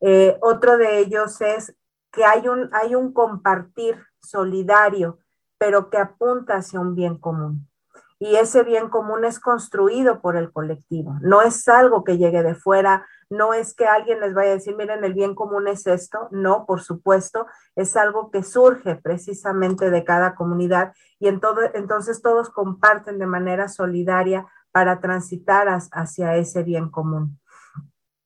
[0.00, 1.74] Eh, otro de ellos es
[2.12, 5.18] que hay un, hay un compartir solidario,
[5.58, 7.68] pero que apunta hacia un bien común
[8.22, 12.54] y ese bien común es construido por el colectivo, no es algo que llegue de
[12.54, 16.28] fuera, no es que alguien les vaya a decir, miren, el bien común es esto,
[16.30, 23.18] no, por supuesto, es algo que surge precisamente de cada comunidad y entonces todos comparten
[23.18, 27.40] de manera solidaria para transitar hacia ese bien común.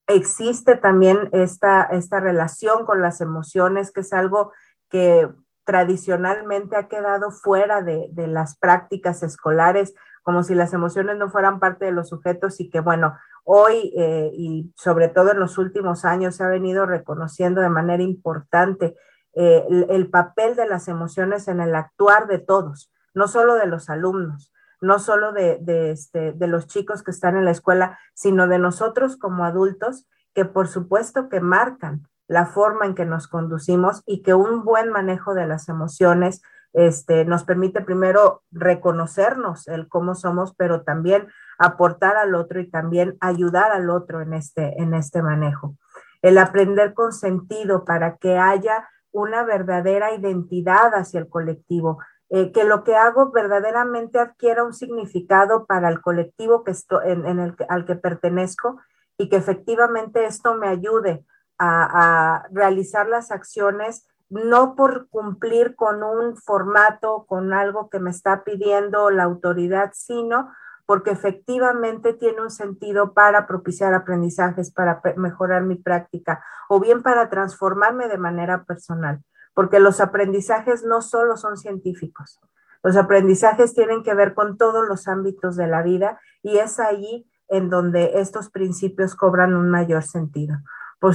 [0.09, 4.53] Existe también esta, esta relación con las emociones, que es algo
[4.91, 5.27] que
[5.67, 11.85] tradicionalmente ha quedado fuera de, las prácticas escolares, como si las emociones no fueran parte
[11.85, 16.37] de los sujetos y que, bueno, hoy eh, y sobre todo en los últimos años
[16.37, 18.97] se ha venido reconociendo de manera importante
[19.35, 23.91] eh, el, papel de las emociones en el actuar de todos, no solo de los
[23.91, 25.59] alumnos, no solo de,
[25.91, 30.45] este, de los chicos que están en la escuela, sino de nosotros como adultos, que
[30.45, 35.35] por supuesto que marcan la forma en que nos conducimos y que un buen manejo
[35.35, 42.35] de las emociones este, nos permite primero reconocernos el cómo somos, pero también aportar al
[42.35, 45.77] otro y también ayudar al otro en este, en este manejo.
[46.21, 51.99] El aprender con sentido para que haya una verdadera identidad hacia el colectivo,
[52.29, 57.39] eh, que lo que hago verdaderamente adquiera un significado para el colectivo que estoy, en,
[57.39, 58.79] el, al que pertenezco
[59.17, 61.25] y que efectivamente esto me ayude
[61.59, 68.43] a, realizar las acciones no por cumplir con un formato, con algo que me está
[68.43, 70.53] pidiendo la autoridad, sino
[70.85, 77.29] porque efectivamente tiene un sentido para propiciar aprendizajes, para mejorar mi práctica o bien para
[77.29, 79.23] transformarme de manera personal
[79.57, 82.39] porque los aprendizajes no solo son científicos,
[82.83, 87.27] los aprendizajes tienen que ver con todos los ámbitos de la vida y es ahí
[87.49, 90.59] en donde estos principios cobran un mayor sentido.
[90.99, 91.15] Por,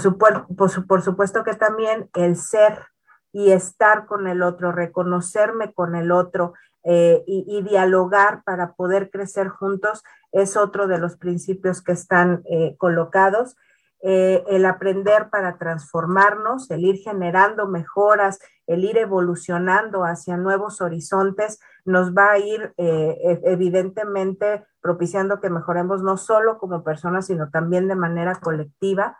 [0.55, 2.85] por, supuesto que también el ser
[3.33, 6.53] y estar con el otro, reconocerme con el otro
[6.83, 12.75] eh, y, dialogar para poder crecer juntos es otro de los principios que están eh,
[12.77, 13.55] colocados
[14.03, 21.59] eh, el aprender para transformarnos, el ir generando mejoras, el ir evolucionando hacia nuevos horizontes,
[21.85, 27.51] nos va a ir eh, e, evidentemente propiciando que mejoremos no solo como personas, sino
[27.51, 29.17] también de manera colectiva.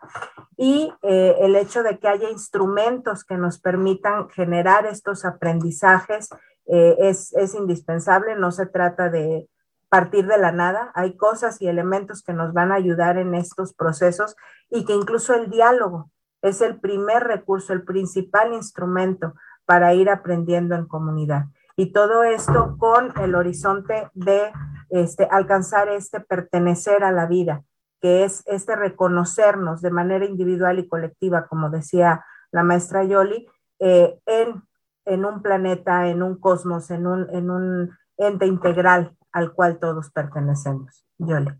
[0.56, 6.28] Y eh, el hecho de que haya instrumentos que nos permitan generar estos aprendizajes
[6.64, 8.36] es, es indispensable.
[8.36, 9.48] No se trata de
[9.92, 10.90] partir de la nada.
[10.94, 14.36] Hay cosas y elementos que nos van a ayudar en estos procesos
[14.70, 19.34] y que incluso el diálogo es el primer recurso, el principal instrumento
[19.66, 21.44] para ir aprendiendo en comunidad.
[21.76, 24.50] Y todo esto con el horizonte de
[24.88, 27.62] este, alcanzar este pertenecer a la vida,
[28.00, 33.46] que es este reconocernos de manera individual y colectiva, como decía la maestra Yoli,
[33.78, 34.62] eh, en,
[35.04, 40.10] en, un planeta, en un cosmos, en un, en un ente integral al cual todos
[40.10, 41.04] pertenecemos.
[41.18, 41.50] Yoli.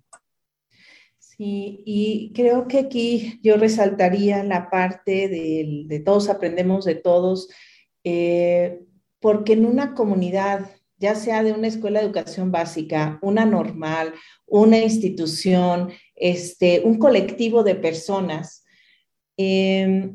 [1.18, 7.49] Sí, y creo que aquí yo resaltaría la parte de, todos aprendemos de todos,
[8.05, 8.81] eh,
[9.18, 14.14] porque en una comunidad, ya sea de una escuela de educación básica, una normal,
[14.47, 18.64] una institución, este, un colectivo de personas,
[19.37, 20.14] eh,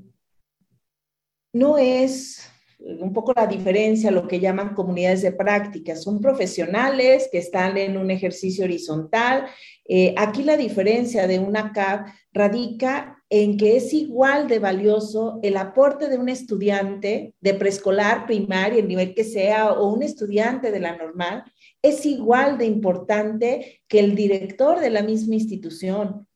[1.51, 2.49] no es
[2.79, 5.95] un poco la diferencia, lo que llaman comunidades de práctica.
[5.95, 9.47] Son profesionales que están en un ejercicio horizontal.
[9.85, 15.57] Eh, aquí la diferencia de una CAD radica en que es igual de valioso el
[15.57, 20.79] aporte de un estudiante de preescolar, primaria, el nivel que sea, o un estudiante de
[20.79, 21.43] la normal,
[21.81, 26.27] es igual de importante que el director de la misma institución.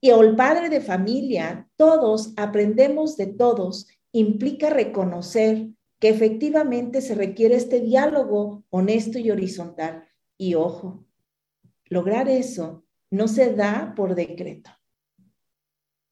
[0.00, 5.68] Y o el padre de familia, todos aprendemos de todos, implica reconocer
[6.02, 10.08] que efectivamente se requiere este diálogo honesto y horizontal.
[10.36, 11.06] Y ojo,
[11.84, 14.68] lograr eso no se da por decreto.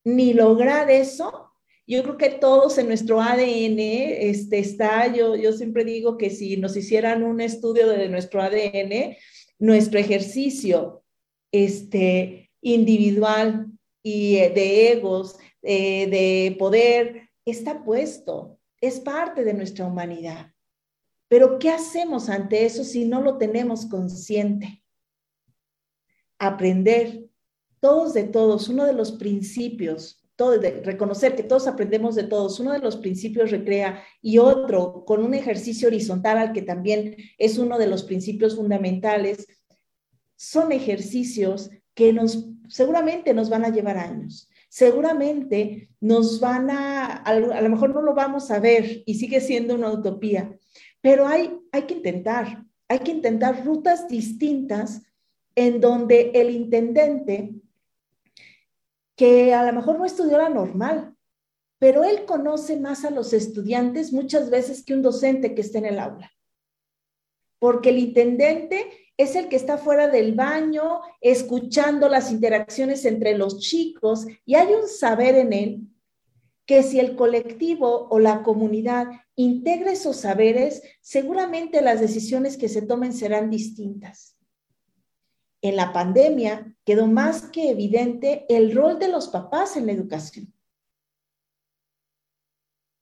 [0.05, 1.51] Ni lograr eso,
[1.89, 6.57] yo creo que todos en nuestro ADN este, está, yo, yo siempre digo que si
[6.57, 9.17] nos hicieran un estudio de nuestro ADN,
[9.59, 11.03] nuestro ejercicio
[11.51, 13.67] este, individual
[14.05, 20.53] y eh, de egos, eh, de poder, está puesto es parte de nuestra humanidad.
[21.29, 24.83] Pero ¿qué hacemos ante eso si no lo tenemos consciente?
[26.39, 27.31] Aprender
[27.79, 32.59] todos de todos, uno de los principios, todo, de, reconocer que todos aprendemos de todos,
[32.61, 37.59] uno de los principios recrea y otro con un ejercicio horizontal al que también es
[37.59, 39.47] uno de los principios fundamentales,
[40.37, 42.17] son ejercicios que
[42.69, 48.15] seguramente nos van a llevar años seguramente nos van a, a lo mejor no lo
[48.15, 50.57] vamos a ver y sigue siendo una utopía,
[51.03, 55.03] pero hay, hay que intentar, hay que intentar rutas distintas
[55.57, 57.53] en donde el intendente,
[59.17, 61.15] que a lo mejor no estudió la normal,
[61.79, 65.87] pero él conoce más a los estudiantes muchas veces que un docente que esté en
[65.87, 66.31] el aula.
[67.59, 73.59] Porque el intendente es el que está fuera del baño, escuchando las interacciones entre los
[73.59, 75.81] chicos y hay un saber en él
[76.65, 82.81] que si el colectivo o la comunidad integra esos saberes, seguramente las decisiones que se
[82.81, 84.37] tomen serán distintas.
[85.61, 90.55] En la pandemia quedó más que evidente el rol de los papás en la educación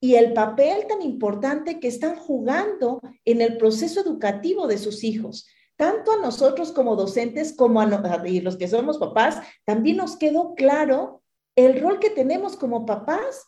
[0.00, 5.46] y el papel tan importante que están jugando en el proceso educativo de sus hijos
[5.78, 11.22] tanto a nosotros como docentes como a, los que somos papás, también nos quedó claro
[11.54, 13.46] el rol que tenemos como papás.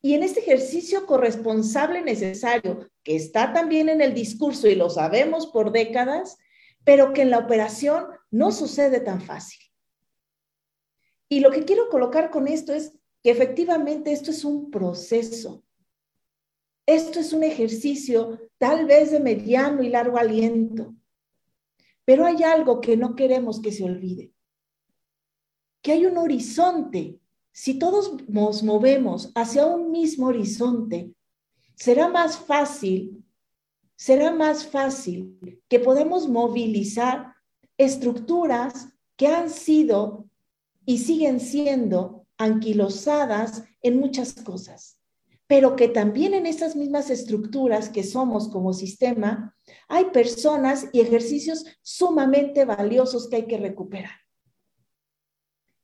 [0.00, 5.48] Y en este ejercicio corresponsable necesario, que está también en el discurso y lo sabemos
[5.48, 6.38] por décadas,
[6.84, 9.60] pero que en la operación no sucede tan fácil.
[11.28, 12.92] Y lo que quiero colocar con esto es
[13.24, 15.64] que efectivamente esto es un proceso.
[16.86, 20.94] Esto es un ejercicio tal vez de mediano y largo aliento,
[22.10, 24.32] pero hay algo que no queremos que se olvide,
[25.80, 27.20] que hay un horizonte.
[27.52, 31.14] Si todos nos movemos hacia un mismo horizonte,
[31.76, 33.24] será más fácil,
[33.94, 35.38] será más fácil
[35.68, 37.32] que podamos movilizar
[37.78, 40.28] estructuras que han sido
[40.84, 44.99] y siguen siendo anquilosadas en muchas cosas
[45.50, 49.56] pero que también en esas mismas estructuras que somos como sistema,
[49.88, 54.12] hay personas y ejercicios sumamente valiosos que hay que recuperar.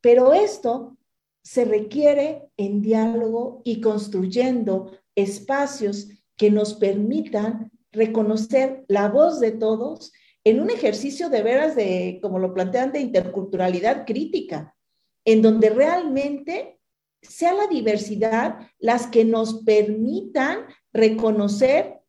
[0.00, 0.96] Pero esto
[1.42, 10.12] se requiere en diálogo y construyendo espacios que nos permitan reconocer la voz de todos
[10.44, 14.76] en un ejercicio de veras de, como lo plantean, de interculturalidad crítica,
[15.24, 16.78] en donde realmente
[17.22, 22.00] sea la diversidad las que nos permitan reconocer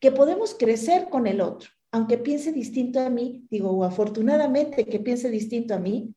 [0.00, 5.30] que podemos crecer con el otro, aunque piense distinto a mí, digo, afortunadamente que piense
[5.30, 6.14] distinto a mí,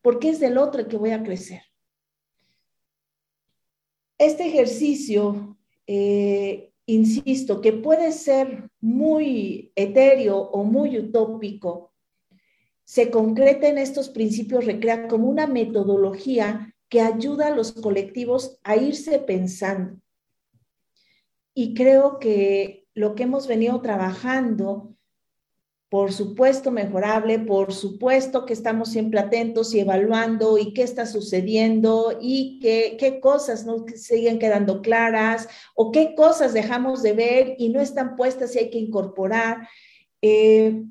[0.00, 1.62] porque es del otro el que voy a crecer.
[4.16, 11.92] Este ejercicio, eh, insisto, que puede ser muy etéreo o muy utópico,
[12.84, 18.76] se concreta en estos principios, recrea como una metodología que ayuda a los colectivos a
[18.76, 20.00] irse pensando.
[21.54, 24.94] Y creo que lo que hemos venido trabajando,
[25.88, 32.18] por supuesto mejorable, por supuesto que estamos siempre atentos y evaluando y qué está sucediendo
[32.20, 37.70] y qué, qué cosas no siguen quedando claras o qué cosas dejamos de ver y
[37.70, 39.68] no están puestas y hay que incorporar.
[40.20, 40.84] Eh,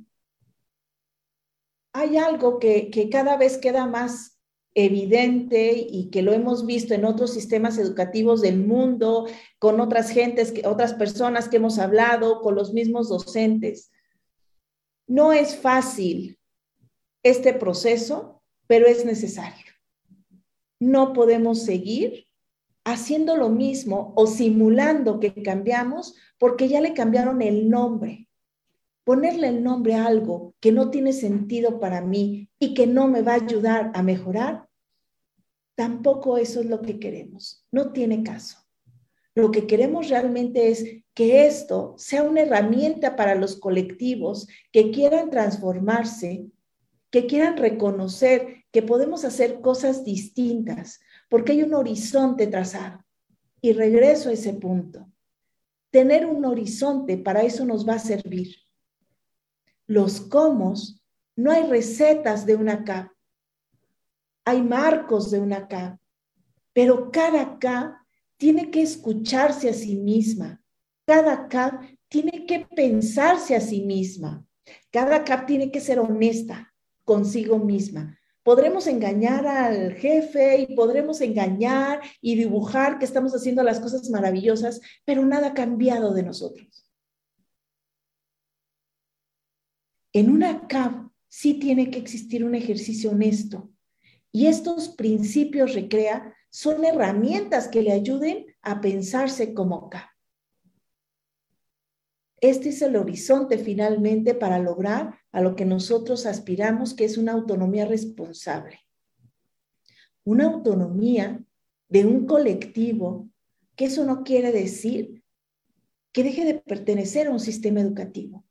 [1.93, 4.36] hay algo que, que cada vez queda más
[4.77, 9.25] evidente y que lo hemos visto en otros sistemas educativos del mundo,
[9.57, 13.91] con otras gentes, otras personas que hemos hablado, con los mismos docentes.
[15.07, 16.37] No es fácil
[17.23, 19.65] este proceso, pero es necesario.
[20.79, 22.27] No podemos seguir
[22.85, 28.29] haciendo lo mismo o simulando que cambiamos porque ya le cambiaron el nombre.
[29.03, 33.23] Ponerle el nombre a algo que no tiene sentido para mí y que no me
[33.23, 34.66] va a ayudar a mejorar
[35.77, 37.63] Tampoco eso es lo que queremos.
[37.71, 38.57] No tiene caso.
[39.35, 45.29] Lo que queremos realmente es que esto sea una herramienta para los colectivos que quieran
[45.29, 46.47] transformarse,
[47.11, 50.99] que quieran reconocer que podemos hacer cosas distintas,
[51.29, 53.05] porque hay un horizonte trazado.
[53.61, 55.07] Y regreso a ese punto.
[55.91, 58.55] Tener un horizonte, para eso nos va a servir.
[59.85, 60.73] Los cómo,
[61.35, 63.16] no hay recetas de una capa
[64.47, 65.99] hay marcos de una K,
[66.71, 68.01] pero cada K
[68.37, 70.63] tiene que escucharse a sí misma,
[71.05, 74.45] cada K tiene que pensarse a sí misma,
[74.89, 76.73] cada K tiene que ser honesta
[77.03, 78.17] consigo misma.
[78.41, 84.79] Podremos engañar al jefe y podremos engañar y dibujar que estamos haciendo las cosas maravillosas,
[85.03, 86.89] pero nada ha cambiado de nosotros.
[90.13, 93.69] En una CAP sí tiene que existir un ejercicio honesto,
[94.37, 100.15] y estos principios recrea son herramientas que le ayuden a pensarse como K.
[102.39, 107.31] Este es el horizonte finalmente para lograr a lo que nosotros aspiramos, que es una
[107.31, 108.81] autonomía responsable.
[110.23, 111.43] Una autonomía
[111.89, 113.27] de un colectivo,
[113.75, 115.23] que eso no quiere decir
[116.11, 118.45] que deje de pertenecer a un sistema educativo.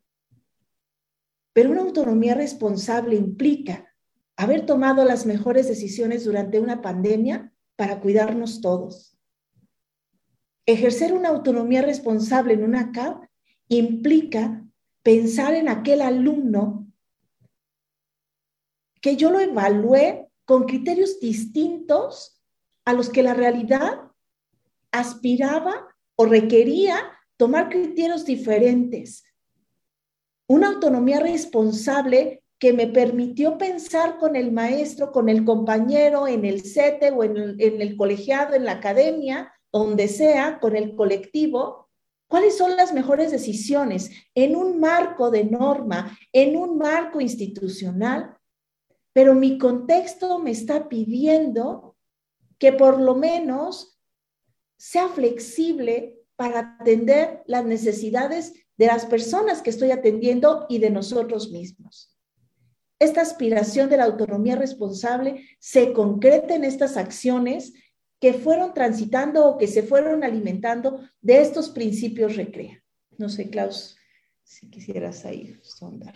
[1.53, 3.87] Pero una autonomía responsable implica
[4.37, 9.19] haber tomado las mejores decisiones durante una pandemia para cuidarnos todos.
[10.67, 13.25] Ejercer una autonomía responsable en una CAP
[13.69, 14.65] implica
[15.03, 16.87] pensar en aquel alumno
[19.01, 22.43] que yo lo evalué con criterios distintos
[22.85, 24.11] a los que la realidad
[24.91, 26.97] aspiraba o requería
[27.37, 29.25] tomar criterios diferentes.
[30.49, 36.63] Una autonomía responsable que me permitió pensar con el maestro, con el compañero, en el
[36.63, 41.91] CETE o en el, colegiado, en la academia, donde sea, con el colectivo,
[42.29, 48.37] cuáles son las mejores decisiones en un marco de norma, en un marco institucional,
[49.13, 51.97] pero mi contexto me está pidiendo
[52.59, 53.99] que por lo menos
[54.79, 61.51] sea flexible para atender las necesidades de las personas que estoy atendiendo y de nosotros
[61.51, 62.16] mismos.
[62.99, 67.75] Esta aspiración de la autonomía responsable se concreta en estas acciones
[68.21, 72.83] que fueron transitando o que se fueron alimentando de estos principios recrea.
[73.19, 73.99] No sé, Klaus,
[74.43, 76.15] si quisieras ahí sondar.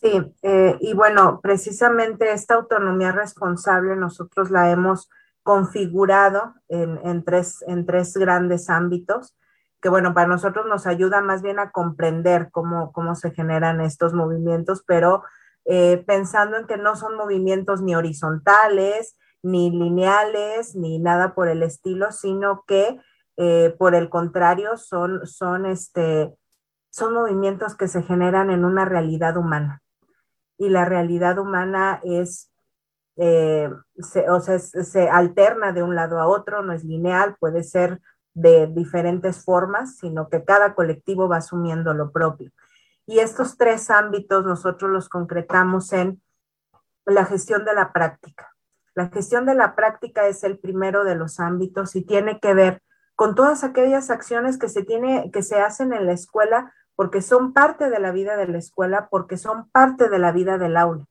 [0.00, 5.08] Sí, eh, y bueno, precisamente esta autonomía responsable nosotros la hemos
[5.42, 9.36] configurado en, tres, en tres grandes ámbitos,
[9.80, 14.12] que bueno, para nosotros nos ayuda más bien a comprender cómo, cómo se generan estos
[14.12, 15.24] movimientos, pero
[15.64, 21.62] eh, pensando en que no son movimientos ni horizontales, ni lineales, ni nada por el
[21.62, 23.00] estilo, sino que
[23.36, 26.32] eh, por el contrario son, son, este,
[26.90, 29.82] son movimientos que se generan en una realidad humana.
[30.58, 32.52] Y la realidad humana es
[33.16, 33.68] eh,
[34.30, 38.00] o sea, se alterna de un lado a otro, no es lineal, puede ser
[38.34, 42.50] de diferentes formas, sino que cada colectivo va asumiendo lo propio.
[43.06, 46.22] Y estos tres ámbitos nosotros los concretamos en
[47.04, 48.54] la gestión de la práctica.
[48.94, 52.82] La gestión de la práctica es el primero de los ámbitos y tiene que ver
[53.14, 57.52] con todas aquellas acciones que se, tiene, que se hacen en la escuela porque son
[57.52, 61.06] parte de la vida de la escuela, porque son parte de la vida del aula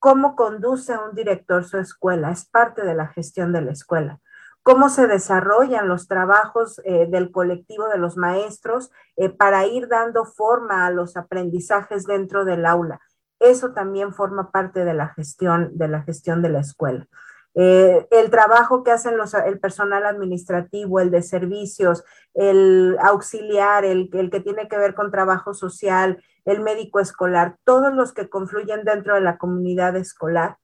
[0.00, 4.18] cómo conduce un director su escuela, es parte de la gestión de la escuela.
[4.62, 10.24] Cómo se desarrollan los trabajos eh, del colectivo de los maestros eh, para ir dando
[10.24, 13.00] forma a los aprendizajes dentro del aula.
[13.38, 17.08] Eso también forma parte de la gestión de la gestión de la escuela.
[17.54, 22.04] Eh, el trabajo que hacen los, el personal administrativo, el de servicios,
[22.34, 27.92] el auxiliar, el, el que tiene que ver con trabajo social, el médico escolar, todos
[27.92, 30.58] los que confluyen dentro de la comunidad escolar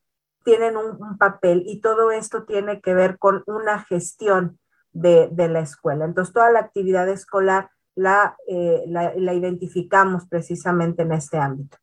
[0.46, 4.60] tienen un, papel y todo esto tiene que ver con una gestión
[4.92, 6.04] de, la escuela.
[6.04, 11.78] Entonces, toda la actividad escolar eh, la, la identificamos precisamente en este ámbito.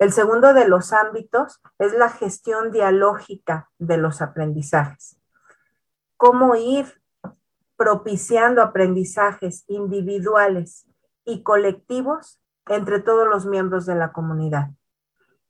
[0.00, 5.16] El segundo de los ámbitos es la gestión dialógica de los aprendizajes.
[6.16, 6.86] Cómo ir
[7.76, 10.88] propiciando aprendizajes individuales
[11.24, 14.70] y colectivos entre todos los miembros de la comunidad.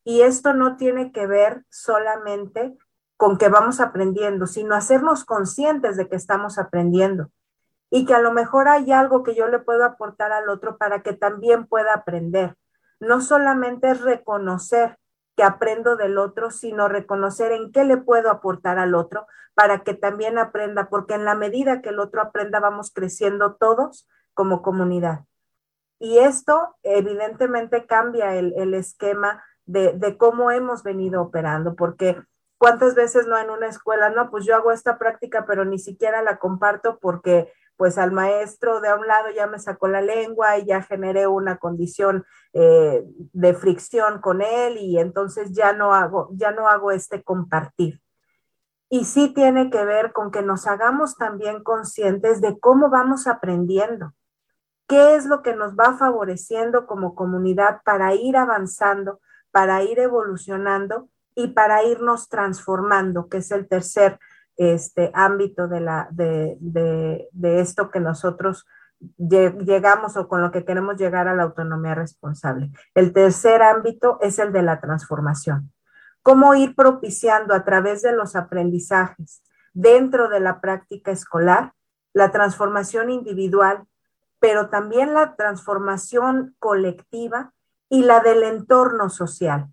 [0.05, 2.77] Y esto no tiene que ver solamente
[3.17, 7.31] con que vamos aprendiendo, sino hacernos conscientes de que estamos aprendiendo
[7.89, 11.03] y que a lo mejor hay algo que yo le puedo aportar al otro para
[11.03, 12.57] que también pueda aprender.
[13.01, 14.99] No solamente es reconocer
[15.37, 19.95] que aprendo del otro, sino reconocer en qué le puedo aportar al otro para que
[19.95, 25.25] también aprenda, porque en la medida que el otro aprenda vamos creciendo todos como comunidad.
[25.99, 32.21] Y esto evidentemente cambia el, esquema de, cómo hemos venido operando, porque
[32.59, 36.23] cuántas veces no en una escuela, no, pues yo hago esta práctica, pero ni siquiera
[36.23, 40.59] la comparto porque pues al maestro de a un lado ya me sacó la lengua
[40.59, 43.03] y ya generé una condición eh,
[43.33, 48.01] de fricción con él y entonces ya no hago, ya no hago este compartir.
[48.89, 54.13] Y sí tiene que ver con que nos hagamos también conscientes de cómo vamos aprendiendo
[54.93, 59.21] qué es lo que nos va favoreciendo como comunidad para ir avanzando,
[59.53, 64.19] para ir evolucionando y para irnos transformando, que es el tercer
[64.57, 68.67] este, ámbito de, la, de, de, esto que nosotros
[69.19, 72.71] llegamos o con lo que queremos llegar a la autonomía responsable.
[72.95, 75.73] El tercer ámbito es el de la transformación.
[76.23, 79.43] Cómo ir propiciando a través de los aprendizajes
[79.73, 81.73] dentro de la práctica escolar
[82.15, 83.87] la transformación individual
[84.43, 87.53] pero también la transformación colectiva
[87.93, 89.69] y la del entorno social.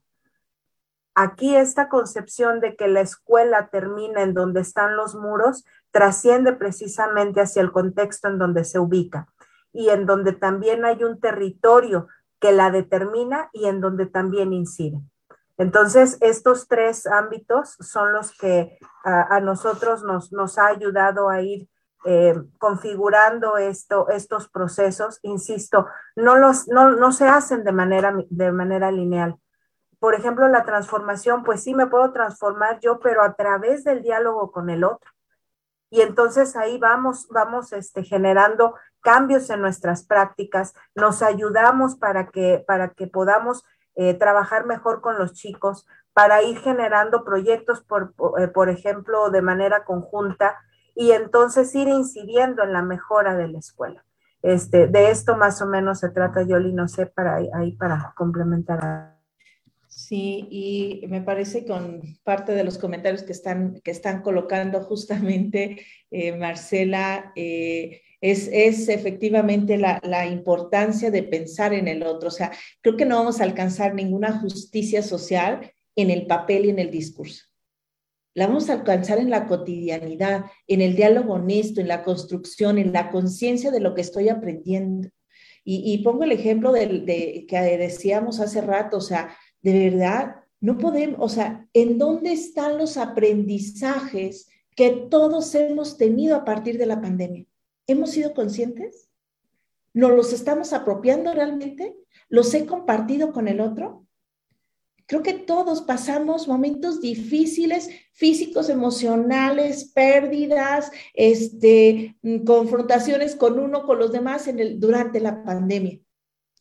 [1.16, 7.40] Aquí esta concepción de que la escuela termina en donde están los muros trasciende precisamente
[7.40, 9.30] hacia el contexto en donde se ubica
[9.72, 12.10] y en donde también hay un territorio
[12.42, 15.00] que la determina y en donde también incide.
[15.58, 21.70] Entonces, estos tres ámbitos son los que a, nosotros nos, nos ha ayudado a ir
[22.06, 28.92] eh, configurando esto, estos procesos, insisto, no, los, no, se hacen de manera, de manera
[28.92, 29.36] lineal.
[30.00, 34.52] Por ejemplo, la transformación, pues sí me puedo transformar yo, pero a través del diálogo
[34.52, 35.12] con el otro.
[35.90, 42.64] Y entonces ahí vamos, vamos este, generando cambios en nuestras prácticas, nos ayudamos para que,
[42.66, 48.48] para que podamos eh, trabajar mejor con los chicos, para ir generando proyectos, por, eh,
[48.48, 50.58] por ejemplo, de manera conjunta,
[51.00, 54.04] y entonces ir incidiendo en la mejora de la escuela.
[54.42, 59.18] Este, de esto más o menos se trata, Yoli, no sé, para ahí para complementar.
[59.88, 65.86] Sí, y me parece con parte de los comentarios que están, que están colocando justamente
[66.12, 72.28] eh, Marcela, eh, es, es, efectivamente la, la, importancia de pensar en el otro.
[72.28, 76.72] O sea, creo que no vamos a alcanzar ninguna justicia social en el papel y
[76.72, 77.49] en el discurso
[78.34, 82.94] La vamos a alcanzar en la cotidianidad, en el diálogo honesto, en la construcción, en
[82.94, 85.10] la conciencia de lo que estoy aprendiendo.
[85.72, 91.20] Y, pongo el ejemplo de, que decíamos hace rato, o sea, de verdad, no podemos,
[91.20, 97.02] o sea, ¿en dónde están los aprendizajes que todos hemos tenido a partir de la
[97.02, 97.46] pandemia?
[97.86, 99.10] ¿Hemos sido conscientes?
[99.94, 101.96] ¿Nos los estamos apropiando realmente?
[102.30, 104.08] ¿Los he compartido con el otro?
[105.10, 113.98] Creo que todos pasamos momentos difíciles, físicos, emocionales, pérdidas, este, mm, confrontaciones con uno, con
[113.98, 116.00] los demás en el, durante la pandemia.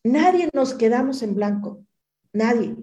[0.03, 1.85] Nadie nos quedamos en blanco,
[2.33, 2.75] nadie.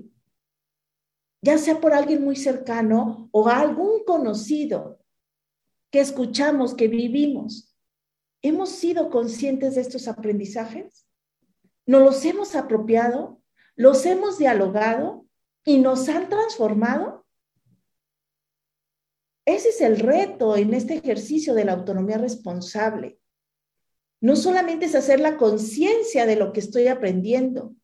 [1.41, 4.99] Ya sea por alguien muy cercano o algún conocido
[5.89, 7.76] que escuchamos, que vivimos.
[8.43, 11.07] ¿Hemos sido conscientes de estos aprendizajes?
[11.88, 13.41] ¿Nos los hemos apropiado?
[13.76, 15.24] ¿Los hemos dialogado?
[15.66, 17.26] Y nos han transformado.
[19.45, 23.20] Ese es el reto en este ejercicio de la autonomía responsable.
[24.22, 27.76] No solamente es hacer la conciencia de lo que estoy aprendiendo,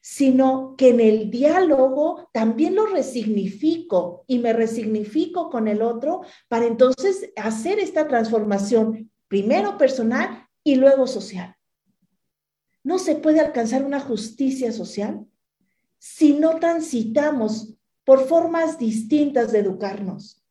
[0.00, 6.66] sino que en el diálogo también lo resignifico y me resignifico con el otro para
[6.66, 11.56] entonces hacer esta transformación, primero personal y luego social.
[12.82, 15.26] No se puede alcanzar una justicia social
[16.06, 20.44] si no transitamos por formas distintas de educarnos.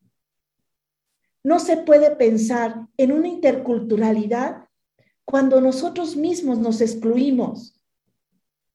[1.43, 4.68] No se puede pensar en una interculturalidad
[5.24, 7.80] cuando nosotros mismos nos excluimos.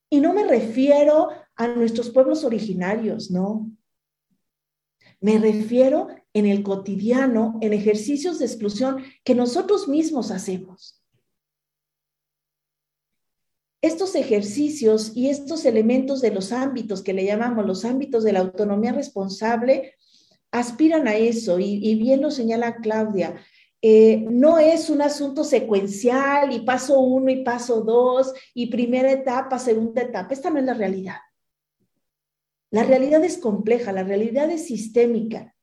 [0.09, 3.68] Y no me refiero a nuestros pueblos originarios, no.
[5.20, 10.97] Me refiero en el cotidiano, en ejercicios de exclusión que nosotros mismos hacemos
[13.81, 18.41] estos ejercicios y estos elementos de los ámbitos que le llamamos los ámbitos de la
[18.41, 19.95] autonomía responsable
[20.51, 23.37] aspiran a eso y, bien lo señala Claudia.
[23.81, 29.59] Eh, no es un asunto secuencial y paso uno y paso dos y primera etapa,
[29.59, 30.35] segunda etapa.
[30.35, 31.18] Esta no es la realidad.
[32.70, 35.55] La realidad es compleja, la realidad es sistémica.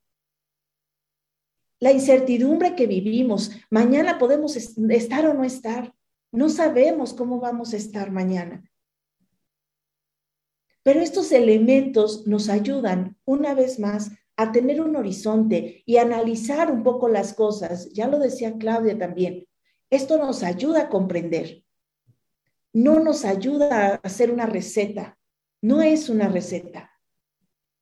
[1.79, 5.94] La incertidumbre que vivimos, mañana podemos estar o no estar.
[6.35, 8.69] No sabemos cómo vamos a estar mañana.
[10.83, 16.83] Pero estos elementos nos ayudan una vez más a tener un horizonte y analizar un
[16.83, 17.89] poco las cosas.
[17.93, 19.47] Ya lo decía Claudia también.
[19.89, 21.63] Esto nos ayuda a comprender.
[22.73, 25.17] No nos ayuda a hacer una receta.
[25.61, 26.91] No es una receta.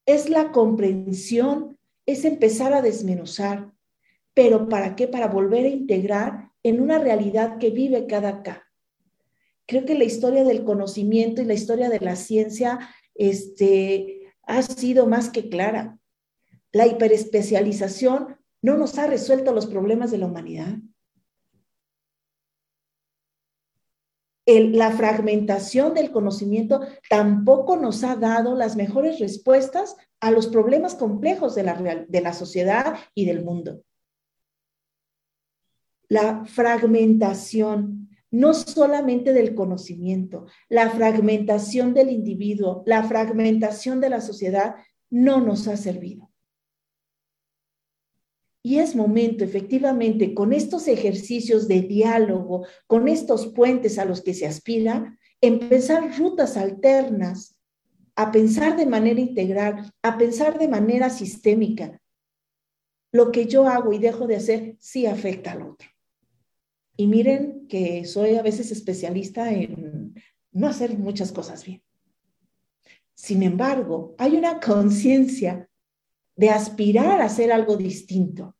[0.06, 3.72] Es la comprensión, es empezar a desmenuzar.
[4.36, 5.08] Pero ¿para qué?
[5.08, 8.64] Para volver a integrar en una realidad que vive cada acá.
[9.66, 12.80] Creo que la historia del conocimiento y la historia de la ciencia
[13.16, 16.00] este, ha sido más que clara.
[16.72, 20.78] La hiperespecialización no nos ha resuelto los problemas de la humanidad.
[24.46, 31.56] la fragmentación del conocimiento tampoco nos ha dado las mejores respuestas a los problemas complejos
[31.56, 33.84] de la, de la sociedad y del mundo
[36.14, 44.76] la fragmentación, no solamente del conocimiento, la fragmentación del individuo, la fragmentación de la sociedad,
[45.10, 46.32] no nos ha servido.
[48.62, 54.36] Y es momento, efectivamente, con estos ejercicios de diálogo, con estos puentes a los que
[54.36, 57.60] se aspira, empezar rutas alternas,
[58.16, 62.00] a pensar de manera integral, a pensar de manera sistémica.
[63.12, 65.93] Lo que yo hago y dejo de hacer sí afecta al otro.
[66.96, 70.14] Y miren que soy a veces especialista en
[70.52, 71.82] no hacer muchas cosas bien.
[73.16, 75.70] Sin embargo, hay una conciencia
[76.36, 78.56] de aspirar a hacer algo distinto.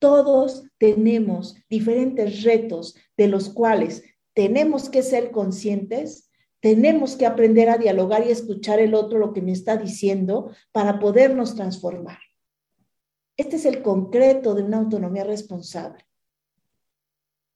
[0.00, 4.02] Todos tenemos diferentes retos de los cuales
[4.34, 6.30] tenemos que ser conscientes,
[6.60, 10.98] tenemos que aprender a dialogar y escuchar el otro lo que me está diciendo para
[10.98, 12.18] podernos transformar.
[13.36, 16.07] Este es el concreto de una autonomía responsable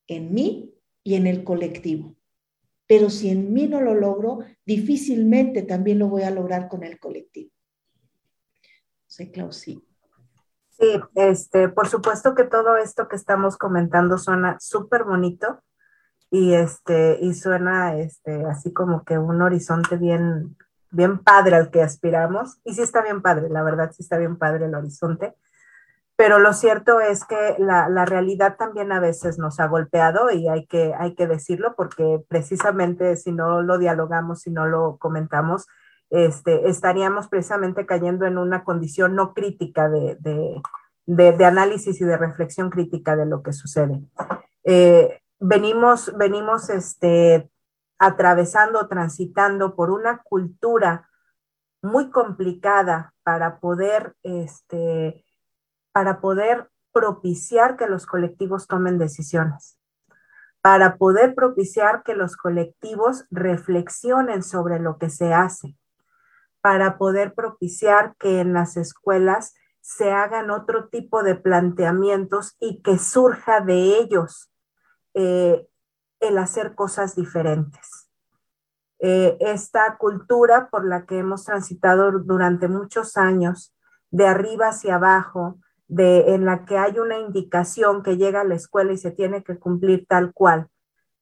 [0.06, 0.74] en mí
[1.04, 2.16] y en el colectivo.
[2.86, 6.98] Pero si en mí no lo logro, difícilmente también lo voy a lograr con el
[6.98, 7.50] colectivo.
[9.06, 9.82] Sí, Clausi.
[10.70, 15.62] Sí, este, por supuesto que todo esto que estamos comentando suena súper bonito
[16.30, 20.56] y este, y suena este, así como que un horizonte bien,
[20.90, 22.58] bien padre al que aspiramos.
[22.64, 25.34] Y sí está bien padre, la verdad sí está bien padre el horizonte
[26.22, 30.66] pero lo cierto es que la, realidad también a veces nos ha golpeado y hay
[30.66, 35.66] que, hay que decirlo porque precisamente si no lo dialogamos, si no lo comentamos,
[36.10, 40.16] este, estaríamos precisamente cayendo en una condición no crítica de,
[41.06, 44.00] de, análisis y de reflexión crítica de lo que sucede.
[44.62, 47.50] Eh, venimos, venimos este,
[47.98, 51.08] atravesando, transitando por una cultura
[51.82, 55.24] muy complicada para poder, este,
[55.92, 59.78] para poder propiciar que los colectivos tomen decisiones,
[60.60, 65.76] para poder propiciar que los colectivos reflexionen sobre lo que se hace,
[66.60, 72.98] para poder propiciar que en las escuelas se hagan otro tipo de planteamientos y que
[72.98, 74.52] surja de ellos
[75.14, 75.66] eh,
[76.20, 78.08] el hacer cosas diferentes.
[79.00, 83.74] Eh, esta cultura por la que hemos transitado durante muchos años,
[84.12, 85.58] de arriba hacia abajo,
[85.92, 89.44] de, en la que hay una indicación que llega a la escuela y se tiene
[89.44, 90.68] que cumplir tal cual.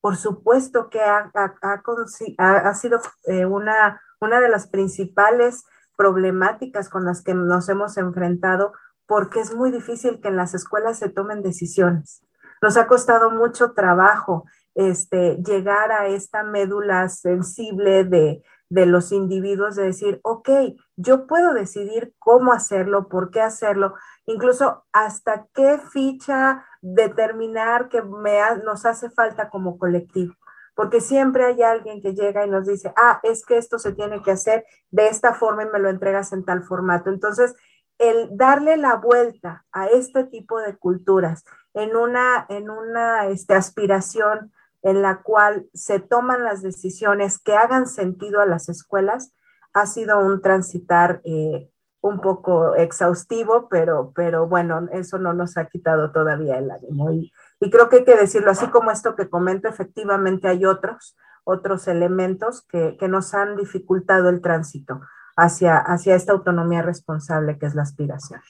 [0.00, 5.64] Por supuesto que ha, ha, sido eh, una, una de las principales
[5.96, 8.72] problemáticas con las que nos hemos enfrentado
[9.06, 12.24] porque es muy difícil que en las escuelas se tomen decisiones.
[12.62, 14.44] Nos ha costado mucho trabajo
[14.76, 20.48] este, llegar a esta médula sensible de, de los individuos de decir, ok,
[20.96, 23.94] yo puedo decidir cómo hacerlo, por qué hacerlo,
[24.30, 30.34] incluso hasta qué ficha determinar que me nos hace falta como colectivo.
[30.74, 34.22] Porque siempre hay alguien que llega y nos dice, ah, es que esto se tiene
[34.22, 37.10] que hacer de esta forma y me lo entregas en tal formato.
[37.10, 37.54] Entonces,
[37.98, 44.52] el darle la vuelta a este tipo de culturas en una, en una este, aspiración
[44.82, 49.34] en la cual se toman las decisiones que hagan sentido a las escuelas,
[49.74, 51.69] ha sido un transitar eh,
[52.02, 57.12] un poco exhaustivo, pero, pero bueno, eso no nos ha quitado todavía el ánimo.
[57.12, 61.16] Y, y, creo que hay que decirlo, así como esto que comento, efectivamente hay otros,
[61.44, 65.00] otros elementos que, que nos han dificultado el tránsito
[65.36, 68.40] hacia, hacia esta autonomía responsable que es la aspiración.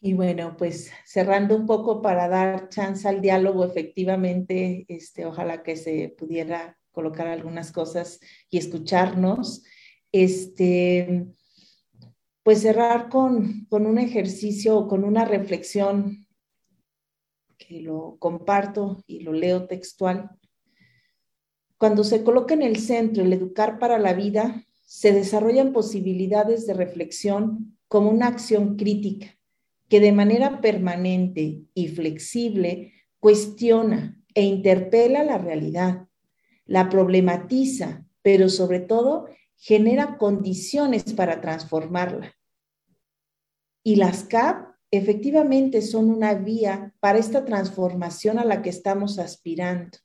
[0.00, 5.76] Y bueno, pues cerrando un poco para dar chance al diálogo, efectivamente, este, ojalá que
[5.76, 9.64] se pudiera colocar algunas cosas y escucharnos.
[10.12, 11.26] Este,
[12.42, 16.26] pues cerrar con, con un ejercicio, con una reflexión
[17.58, 20.30] que lo comparto y lo leo textual.
[21.78, 26.74] Cuando se coloca en el centro el educar para la vida, se desarrollan posibilidades de
[26.74, 29.36] reflexión como una acción crítica
[29.88, 36.08] que de manera permanente y flexible cuestiona e interpela la realidad,
[36.64, 39.26] la problematiza, pero sobre todo
[39.56, 42.34] genera condiciones para transformarla.
[43.82, 49.98] Y las CAP efectivamente son una vía para esta transformación a la que estamos aspirando.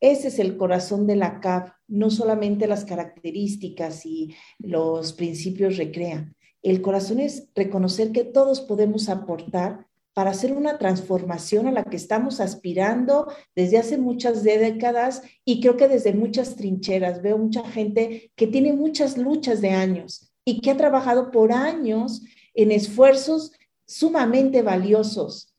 [0.00, 6.34] Ese es el corazón de la CAP, no solamente las características y los principios recrean,
[6.62, 11.96] el corazón es reconocer que todos podemos aportar para hacer una transformación a la que
[11.96, 17.22] estamos aspirando desde hace muchas décadas y creo que desde muchas trincheras.
[17.22, 22.22] Veo mucha gente que tiene muchas luchas de años y que ha trabajado por años
[22.54, 23.52] en esfuerzos
[23.86, 25.54] sumamente valiosos,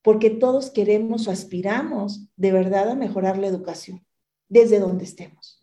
[0.00, 4.04] porque todos queremos o aspiramos de verdad a mejorar la educación
[4.48, 5.62] desde donde estemos.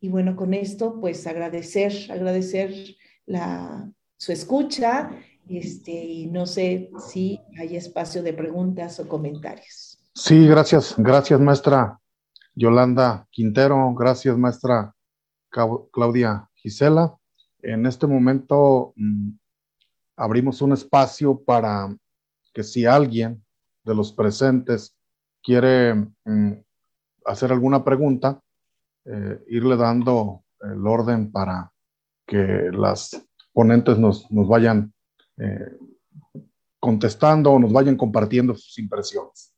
[0.00, 2.96] Y bueno, con esto, pues agradecer, agradecer
[4.16, 5.10] su escucha
[5.48, 9.98] este, y no sé si hay espacio de preguntas o comentarios.
[10.14, 11.98] Sí, gracias, gracias maestra
[12.54, 14.94] Yolanda Quintero, gracias maestra
[15.92, 17.16] Claudia Gisela.
[17.62, 19.30] En este momento mm,
[20.16, 21.94] abrimos un espacio para
[22.52, 23.44] que si alguien
[23.84, 24.96] de los presentes
[25.42, 26.52] quiere mm,
[27.24, 28.40] hacer alguna pregunta,
[29.04, 31.72] eh, irle dando el orden para
[32.26, 33.20] que las
[33.52, 34.92] ponentes nos, vayan
[35.38, 35.78] eh,
[36.78, 39.54] contestando o nos vayan compartiendo sus impresiones.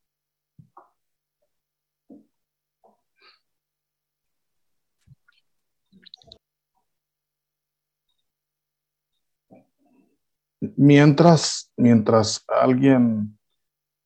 [10.77, 13.39] Mientras, mientras alguien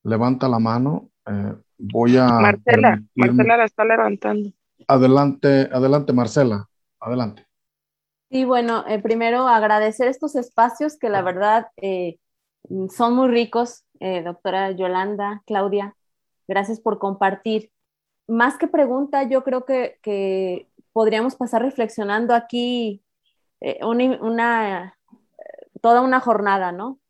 [0.02, 2.28] levanta la mano, eh, voy a...
[2.28, 4.50] Marcela, Marcela la está levantando.
[4.86, 6.68] Adelante, adelante, Marcela,
[7.00, 7.47] adelante.
[8.30, 12.18] Sí, bueno, eh, primero agradecer estos espacios que la verdad eh,
[12.90, 15.96] son muy ricos, eh, doctora Yolanda, Claudia,
[16.46, 17.72] gracias por compartir.
[18.26, 23.02] Más que pregunta, yo creo que, podríamos pasar reflexionando aquí
[23.82, 24.98] una,
[25.80, 27.00] toda una jornada, ¿no?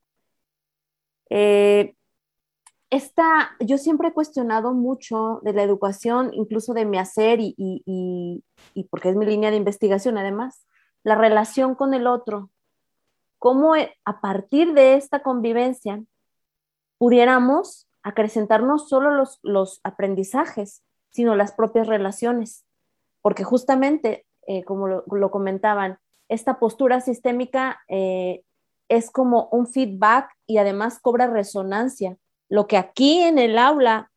[2.90, 8.44] esta, yo siempre he cuestionado mucho de la educación, incluso de mi hacer y, y,
[8.74, 10.66] y, porque es mi línea de investigación además,
[11.08, 12.50] la relación con el otro.
[13.38, 16.02] Cómo e, a partir de esta convivencia
[16.98, 22.64] pudiéramos acrecentar no solo los, los aprendizajes, sino las propias relaciones.
[23.22, 25.98] Porque justamente, eh, como lo, comentaban,
[26.28, 28.42] esta postura sistémica eh,
[28.88, 32.16] es como un feedback y además cobra resonancia
[32.48, 34.10] lo que aquí en el aula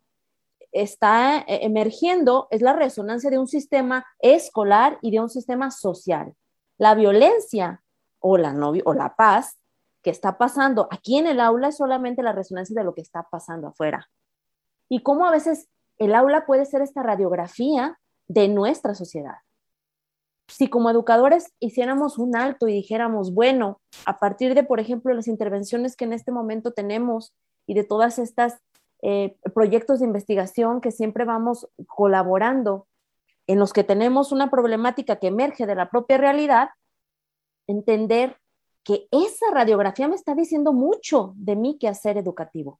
[0.71, 6.33] está eh, emergiendo es la resonancia de un sistema escolar y de un sistema social.
[6.81, 7.83] La violencia
[8.19, 8.55] o la,
[8.85, 9.59] o la paz
[10.01, 13.27] que está pasando aquí en el aula es solamente la resonancia de lo que está
[13.29, 14.09] pasando afuera.
[14.89, 15.69] Y cómo a veces
[15.99, 19.35] el aula puede ser esta radiografía de nuestra sociedad.
[20.47, 25.27] Si como educadores hiciéramos un alto y dijéramos, bueno, a partir de, por ejemplo, las
[25.27, 27.35] intervenciones que en este momento tenemos
[27.67, 28.57] y de todas estas
[29.03, 32.87] eh, proyectos de investigación que siempre vamos colaborando,
[33.51, 36.69] en los que tenemos una problemática que emerge de la propia realidad,
[37.67, 38.37] entender
[38.83, 42.79] que esa radiografía me está diciendo mucho de mi quehacer educativo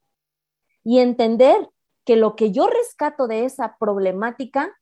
[0.82, 1.68] y entender
[2.06, 4.74] que lo que yo rescato de esa problemática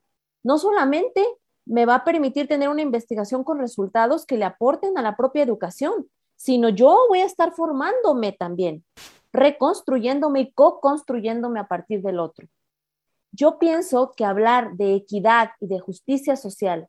[0.45, 1.26] no solamente
[1.66, 5.43] me va a permitir tener una investigación con resultados que le aporten a la propia
[5.43, 8.84] educación, sino yo voy a estar formándome también
[9.32, 12.47] reconstruyéndome y co-construyéndome a partir del otro.
[13.33, 16.89] Yo pienso que hablar de equidad y de justicia social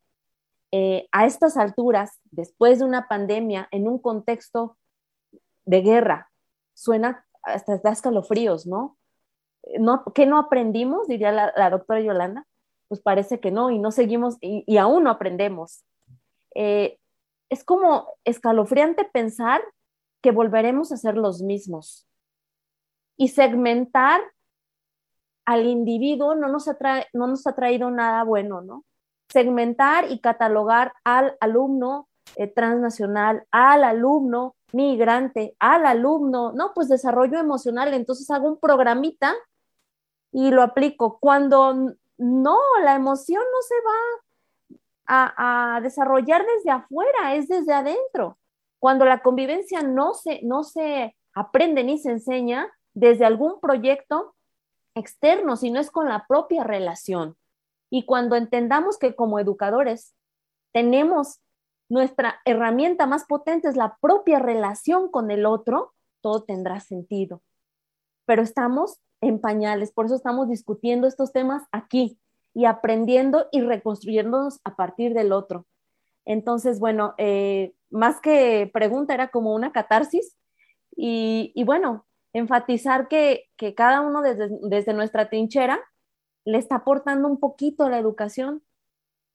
[0.72, 4.78] eh, a estas alturas, después de una pandemia, en un contexto
[5.66, 6.32] de guerra,
[6.74, 8.98] suena hasta da escalofríos, ¿no?
[9.80, 10.04] ¿no?
[10.16, 11.08] ¿Qué no aprendimos?
[11.08, 12.48] Diría la, doctora Yolanda.
[12.88, 15.86] Pues parece que no, y no seguimos, y, aún no aprendemos.
[16.56, 17.00] Eh,
[17.50, 19.62] es como escalofriante pensar
[20.22, 22.08] que volveremos a ser los mismos,
[23.18, 24.22] y segmentar
[25.46, 26.70] al individuo no nos,
[27.14, 28.86] no nos ha traído nada bueno, ¿no?
[29.30, 37.40] Segmentar y catalogar al alumno eh, transnacional, al alumno migrante, al alumno, no, pues desarrollo
[37.40, 39.34] emocional, entonces hago un programita
[40.32, 41.18] y lo aplico.
[41.20, 44.24] Cuando no, la emoción no se va
[45.08, 48.38] a, a desarrollar desde afuera, es desde adentro.
[48.80, 54.36] Cuando la convivencia no se, no se aprende ni se enseña, desde algún proyecto
[54.96, 57.36] externo, sino es con la propia relación.
[57.90, 60.16] Y cuando entendamos que como educadores
[60.74, 61.40] tenemos
[61.90, 67.42] nuestra herramienta más potente es la propia relación con el otro, todo tendrá sentido.
[68.26, 72.18] Pero estamos en pañales, por eso estamos discutiendo estos temas aquí
[72.54, 75.66] y aprendiendo y reconstruyéndonos a partir del otro.
[76.26, 80.38] Entonces, bueno, eh, más que pregunta, era como una catarsis.
[80.96, 85.80] Y, y bueno, enfatizar que, cada uno desde, nuestra trinchera
[86.46, 88.64] le está aportando un poquito a la educación,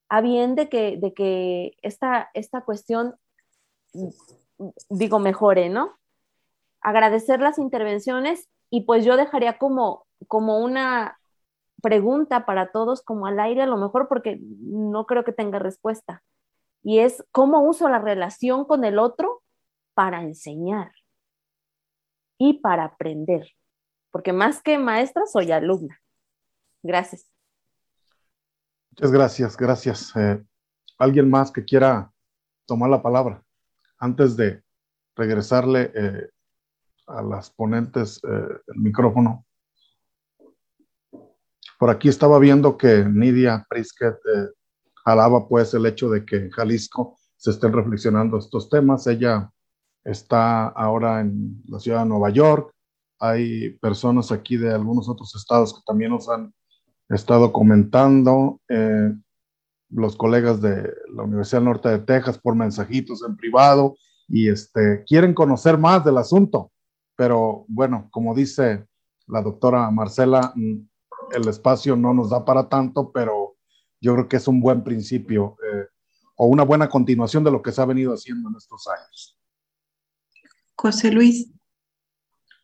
[0.08, 3.16] a bien de que, de que esta, esta cuestión,
[4.88, 5.96] digo, mejore, ¿no?
[6.80, 11.18] Agradecer las intervenciones y pues yo dejaría como, como una
[11.82, 16.22] pregunta para todos, como al aire a lo mejor, porque no creo que tenga respuesta.
[16.82, 19.42] Y es, ¿cómo uso la relación con el otro
[19.94, 20.92] para enseñar?
[22.38, 23.48] Y para aprender,
[24.10, 26.00] porque más que maestra soy alumna.
[26.82, 27.26] Gracias.
[28.90, 30.16] Muchas gracias, gracias.
[30.16, 30.42] Eh,
[30.98, 32.10] ¿Alguien más que quiera
[32.66, 33.42] tomar la palabra
[33.98, 34.62] antes de
[35.14, 36.30] regresarle eh,
[37.06, 39.44] a las ponentes eh, el micrófono?
[41.78, 44.16] Por aquí estaba viendo que Nidia Prisket
[45.04, 49.06] alaba pues el hecho de que en Jalisco se estén reflexionando estos temas.
[49.06, 49.50] Ella
[50.06, 52.72] está ahora en la ciudad de Nueva York.
[53.18, 56.54] Hay personas aquí de algunos otros estados que también nos han
[57.08, 58.60] estado comentando.
[58.68, 59.12] Eh,
[59.90, 63.96] los colegas de la Universidad Norte de Texas por mensajitos en privado
[64.28, 66.72] y este, quieren conocer más del asunto.
[67.16, 68.86] Pero bueno, como dice
[69.26, 70.76] la doctora Marcela, mm,
[71.32, 73.56] el espacio no nos da para tanto, pero
[74.00, 75.86] yo creo que es un buen principio eh,
[76.36, 79.38] o una buena continuación de lo que se ha venido haciendo en estos años.
[80.76, 81.48] José Luis.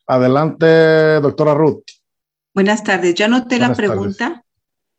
[0.05, 1.83] Adelante, doctora Ruth.
[2.53, 3.15] Buenas tardes.
[3.15, 4.45] Yo anoté la pregunta,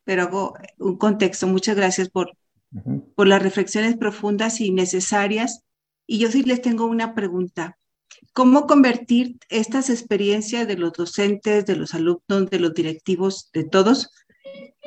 [0.03, 1.47] pero hago un contexto.
[1.47, 2.37] Muchas gracias por,
[3.15, 5.63] por las reflexiones profundas y necesarias.
[6.07, 7.79] Y yo sí les tengo una pregunta.
[8.33, 14.11] ¿Cómo convertir estas experiencias de los docentes, de los alumnos, de los directivos, de todos,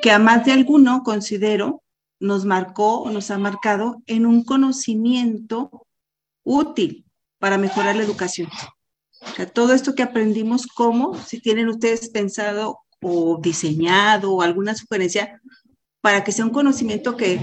[0.02, 1.82] que a más de alguno considero
[2.20, 5.86] nos marcó o nos ha marcado en un conocimiento
[6.42, 7.07] útil
[7.38, 8.48] para mejorar la educación.
[9.52, 11.16] todo esto que aprendimos, ¿cómo?
[11.16, 15.40] Si tienen ustedes pensado o diseñado alguna sugerencia
[16.00, 17.40] para que sea un conocimiento que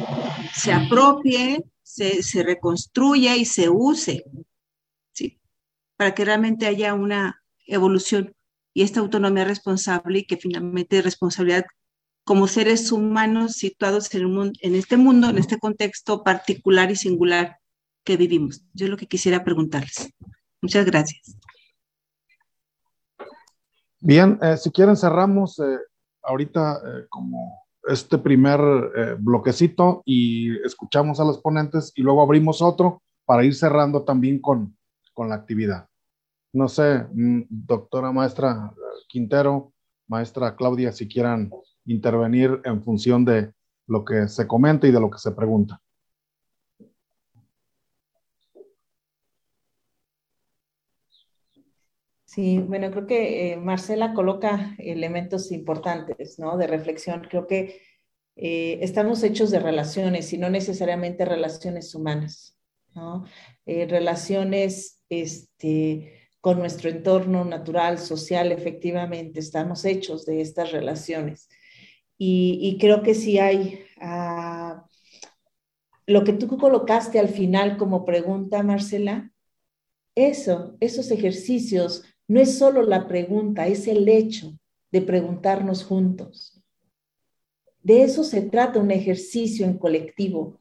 [0.53, 4.25] se apropie, se, reconstruya y se use,
[5.11, 5.39] ¿sí?
[5.97, 8.33] Para que realmente haya una evolución
[8.73, 11.65] y esta autonomía responsable y que finalmente responsabilidad
[12.25, 17.59] como seres humanos situados en este mundo, en este contexto particular y singular
[18.05, 18.63] que vivimos.
[18.73, 20.13] Yo lo que quisiera preguntarles.
[20.61, 21.37] Muchas gracias.
[23.99, 25.77] Bien, eh, si quieren cerramos eh,
[26.21, 28.59] ahorita eh, como este primer
[29.19, 34.75] bloquecito y escuchamos a los ponentes y luego abrimos otro para ir cerrando también con,
[35.13, 35.87] con la actividad.
[36.51, 38.71] No sé, mm, doctora maestra
[39.07, 39.73] Quintero,
[40.07, 41.51] maestra Claudia, si quieran
[41.85, 43.53] intervenir en función de
[43.87, 45.79] lo que se comenta y de lo que se pregunta.
[52.35, 56.57] Sí, bueno, creo que eh, Marcela coloca elementos importantes, ¿no?
[56.57, 57.25] De reflexión.
[57.29, 57.81] Creo que
[58.35, 62.59] eh, estamos hechos de relaciones y no necesariamente relaciones humanas,
[62.93, 63.23] ¿no?
[63.65, 71.47] Eh, relaciones este, con nuestro entorno natural, social, efectivamente, estamos hechos de estas relaciones.
[72.17, 74.85] Y, creo que sí hay ah,
[76.05, 79.31] lo que tú colocaste al final como pregunta, Marcela,
[80.15, 84.57] eso, esos ejercicios, no es solo la pregunta, es el hecho
[84.91, 86.61] de preguntarnos juntos.
[87.83, 90.57] De eso se trata un ejercicio en colectivo.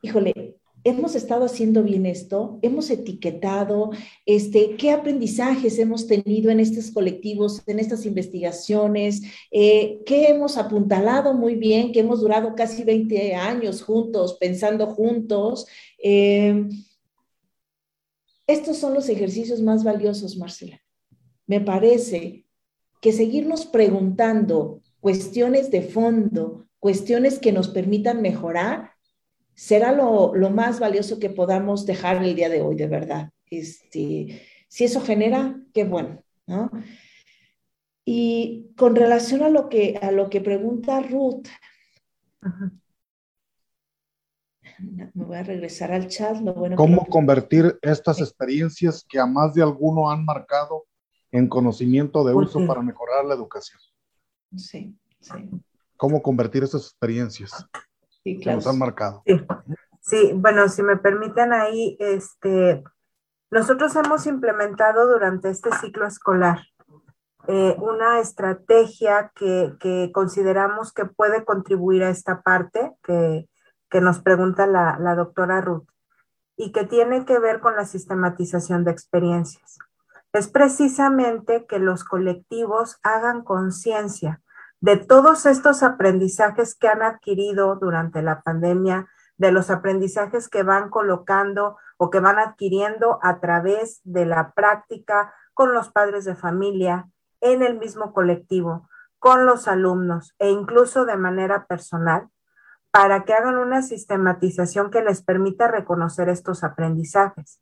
[0.00, 3.90] Híjole, hemos estado haciendo bien esto, hemos etiquetado,
[4.26, 11.34] este, qué aprendizajes hemos tenido en estos colectivos, en estas investigaciones, eh, qué hemos apuntalado
[11.34, 15.66] muy bien, que hemos durado casi 20 años juntos, pensando juntos.
[16.02, 16.68] Eh,
[18.46, 20.81] estos son los ejercicios más valiosos, Marcela.
[21.52, 22.46] Me parece
[23.02, 28.92] que seguirnos preguntando cuestiones de fondo, cuestiones que nos permitan mejorar,
[29.54, 33.32] será lo, más valioso que podamos dejar el día de hoy, de verdad.
[33.50, 36.70] Este, si eso genera, qué bueno, ¿no?
[38.02, 41.48] Y con relación a lo que, a lo que pregunta Ruth,
[44.78, 46.40] me voy a regresar al chat.
[46.40, 50.86] Lo bueno ¿Cómo convertir estas experiencias que a más de alguno han marcado
[51.32, 53.80] en conocimiento de uso para mejorar la educación?
[54.54, 55.50] Sí, sí.
[55.96, 57.66] ¿Cómo convertir esas experiencias?
[58.22, 59.22] Sí, nos han marcado.
[60.00, 60.32] Sí.
[60.34, 62.84] bueno, si me permiten ahí, este,
[63.50, 66.60] nosotros hemos implementado durante este ciclo escolar
[67.48, 73.48] eh, una estrategia que, consideramos que puede contribuir a esta parte que,
[74.00, 75.86] nos pregunta la, la doctora Ruth
[76.56, 79.78] y que tiene que ver con la sistematización de experiencias.
[80.32, 84.40] Es precisamente que los colectivos hagan conciencia
[84.80, 90.90] de todos estos aprendizajes que han adquirido durante la pandemia, de los aprendizajes que van
[90.90, 97.08] colocando o que van adquiriendo a través de la práctica con los padres de familia,
[97.40, 102.28] en el mismo colectivo, con los alumnos e incluso de manera personal,
[102.90, 107.60] para que hagan una sistematización que les permita reconocer estos aprendizajes.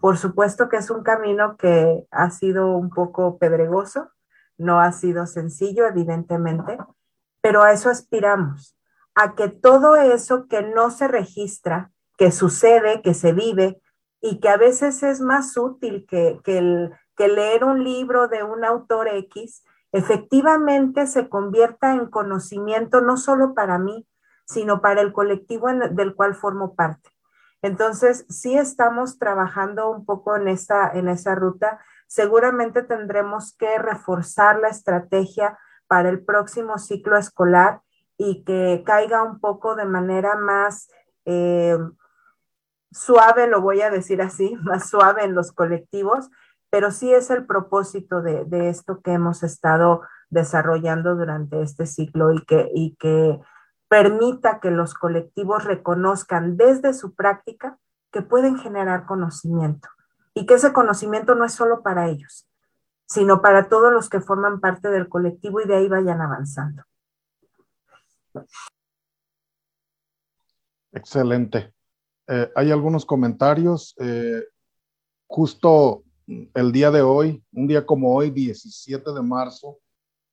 [0.00, 4.10] Por supuesto que es un camino que ha sido un poco pedregoso,
[4.58, 6.78] no ha sido sencillo, evidentemente,
[7.40, 8.76] pero a eso aspiramos,
[9.14, 13.80] a que todo eso que no se registra, que sucede, que se vive
[14.20, 19.08] y que a veces es más útil que, que leer un libro de un autor
[19.08, 24.06] X, efectivamente se convierta en conocimiento no solo para mí,
[24.46, 27.10] sino para el colectivo del cual formo parte.
[27.64, 31.80] Entonces, sí estamos trabajando un poco en esta, en esa ruta.
[32.06, 37.80] Seguramente tendremos que reforzar la estrategia para el próximo ciclo escolar
[38.18, 40.90] y que caiga un poco de manera más
[41.24, 41.78] eh,
[42.92, 46.28] suave, lo voy a decir así, más suave en los colectivos,
[46.68, 52.44] pero sí es el propósito de, esto que hemos estado desarrollando durante este ciclo y
[52.44, 53.40] que, y que
[53.94, 57.78] permita que los colectivos reconozcan desde su práctica
[58.10, 59.88] que pueden generar conocimiento
[60.34, 62.48] y que ese conocimiento no es solo para ellos,
[63.06, 66.82] sino para todos los que forman parte del colectivo y de ahí vayan avanzando.
[70.90, 71.72] Excelente.
[72.26, 73.94] Eh, hay algunos comentarios.
[74.00, 74.42] Eh,
[75.28, 79.78] justo el día de hoy, un día como hoy, 17 de marzo,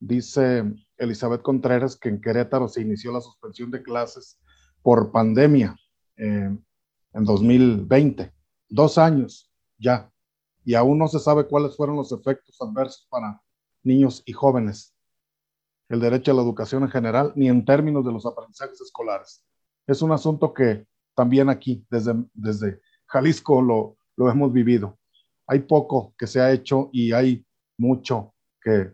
[0.02, 0.66] dice
[0.98, 4.40] Elizabeth Contreras que en Querétaro se inició la suspensión de clases
[4.82, 5.78] por pandemia
[6.18, 6.58] eh,
[7.14, 8.34] en 2020.
[8.68, 10.12] Dos años ya.
[10.66, 13.42] y aún no se sabe cuáles fueron los efectos adversos para
[13.84, 14.96] niños y jóvenes,
[15.90, 19.44] el derecho a la educación en general, ni en términos de los aprendizajes escolares.
[19.88, 24.98] Es un asunto que también aquí, desde, desde Jalisco, lo, lo hemos vivido.
[25.48, 27.46] Hay poco que se ha hecho y hay
[27.78, 28.94] mucho que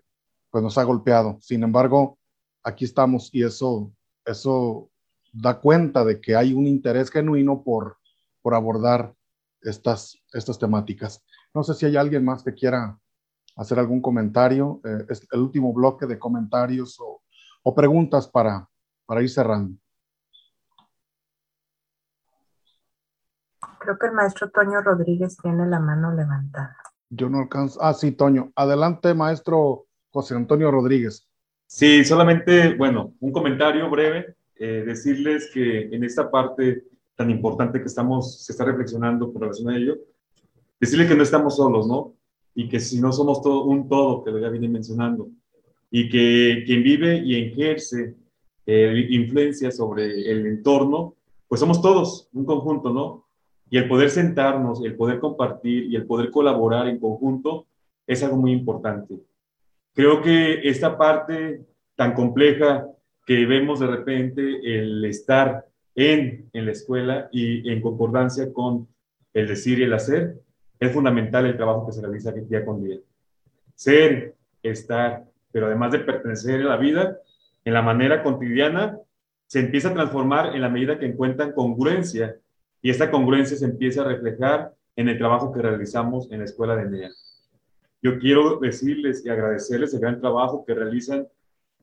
[0.58, 1.38] pues, nos ha golpeado.
[1.40, 2.18] Sin embargo,
[2.64, 3.92] aquí estamos y eso,
[4.26, 4.90] eso
[5.32, 7.98] da cuenta de que hay un interés genuino por,
[8.42, 9.14] por abordar
[9.62, 11.24] estas, estas temáticas.
[11.54, 12.98] No sé si hay alguien más que quiera
[13.56, 14.82] hacer algún comentario.
[14.84, 17.22] Eh, es el último bloque de comentarios o,
[17.62, 18.68] o preguntas para,
[19.06, 19.78] para ir cerrando.
[23.78, 26.76] Creo que el maestro Toño Rodríguez tiene la mano levantada.
[27.12, 27.80] Yo no alcanzo.
[27.80, 28.52] Ah, sí, Toño.
[28.56, 29.87] Adelante, maestro
[30.18, 31.28] José Antonio Rodríguez.
[31.68, 34.36] Sí, solamente, bueno, un comentario breve.
[34.60, 36.86] Eh, decirles que en esta parte
[37.16, 39.96] tan importante que estamos, se está reflexionando con relación a ello,
[40.80, 42.16] decirles que no estamos solos, ¿no?
[42.56, 45.30] Y que si no somos todo, un todo, que ya viene mencionando,
[45.92, 48.16] y que quien vive y ejerce
[48.66, 51.14] eh, influencia sobre el entorno,
[51.48, 53.26] pues somos todos un conjunto, ¿no?
[53.70, 57.68] Y el poder sentarnos, el poder compartir y el poder colaborar en conjunto
[58.08, 59.20] es algo muy importante.
[59.98, 61.66] Creo que esta parte
[61.96, 62.86] tan compleja
[63.26, 65.66] que vemos de repente, el estar
[65.96, 68.88] en, en la escuela y en concordancia con
[69.34, 70.36] el decir y el hacer,
[70.80, 73.00] es fundamental el trabajo que se realiza día con día.
[73.74, 77.18] Ser, estar, pero además de pertenecer a la vida,
[77.66, 79.00] en la manera cotidiana,
[79.48, 82.36] se empieza a transformar en la medida que encuentran congruencia
[82.84, 86.76] y esta congruencia se empieza a reflejar en el trabajo que realizamos en la escuela
[86.76, 87.10] de NEA.
[88.08, 91.28] Yo quiero decirles y agradecerles el gran trabajo que realizan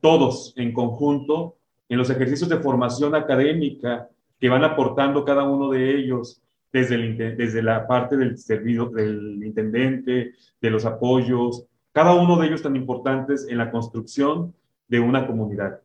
[0.01, 4.09] todos en conjunto en los ejercicios de formación académica
[4.41, 6.41] que van aportando cada uno de ellos
[6.73, 6.97] desde,
[7.37, 10.33] desde la parte del servicio del intendente,
[10.63, 14.55] de los apoyos, cada uno de ellos tan importantes en la construcción
[14.89, 15.83] de una comunidad.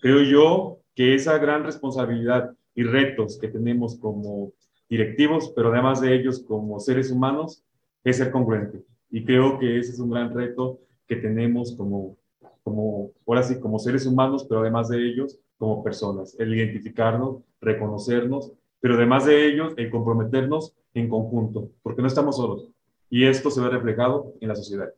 [0.00, 4.52] Creo yo que esa gran responsabilidad y retos que tenemos como
[4.88, 7.64] directivos, pero además de ellos como seres humanos,
[8.04, 8.84] es ser congruente.
[9.12, 12.16] Y creo que ese es un gran reto que tenemos como,
[12.64, 16.34] como, ahora sí, como seres humanos, pero además de ellos, como personas.
[16.40, 22.68] El identificarnos, reconocernos, pero además de ellos, el comprometernos en conjunto, porque no estamos solos.
[23.10, 24.88] Y esto se ve reflejado en la sociedad.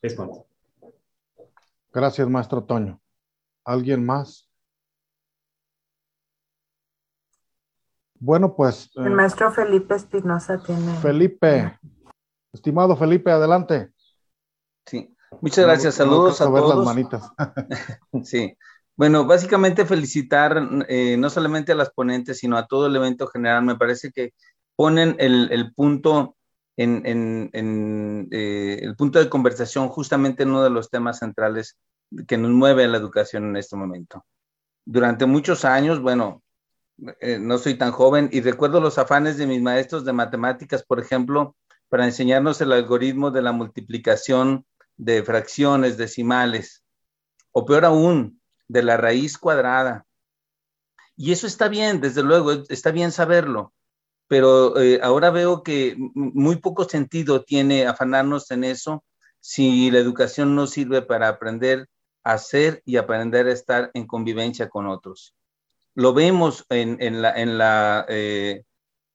[0.00, 0.46] Es cuanto.
[1.92, 3.00] Gracias, maestro Toño.
[3.64, 4.48] ¿Alguien más?
[8.20, 8.88] Bueno, pues.
[8.94, 10.94] El eh, maestro Felipe Espinosa tiene.
[11.02, 11.76] Felipe,
[12.52, 13.90] estimado Felipe, adelante.
[14.86, 15.94] Sí, muchas gracias.
[15.94, 16.76] Saludos a, todos.
[16.76, 17.30] las manitas.
[18.24, 18.56] sí.
[18.96, 23.62] Bueno, básicamente felicitar eh, no solamente a las ponentes, sino a todo el evento general.
[23.62, 24.34] Me parece que
[24.74, 26.36] ponen el, punto
[26.76, 27.50] en,
[28.32, 31.78] eh, el punto de conversación justamente en uno de los temas centrales
[32.26, 34.24] que nos mueve la educación en este momento.
[34.84, 36.42] Durante muchos años, bueno,
[37.20, 40.98] eh, no soy tan joven y recuerdo los afanes de mis maestros de matemáticas, por
[40.98, 41.54] ejemplo,
[41.88, 44.66] para enseñarnos el algoritmo de la multiplicación
[44.96, 46.84] de fracciones decimales,
[47.52, 50.06] o peor aún, de la raíz cuadrada.
[51.16, 53.72] Y eso está bien, desde luego, está bien saberlo,
[54.26, 59.04] pero eh, ahora veo que muy poco sentido tiene afanarnos en eso
[59.40, 61.88] si la educación no sirve para aprender
[62.24, 65.34] a ser y aprender a estar en convivencia con otros
[65.98, 68.62] lo vemos en, la, en, la, eh,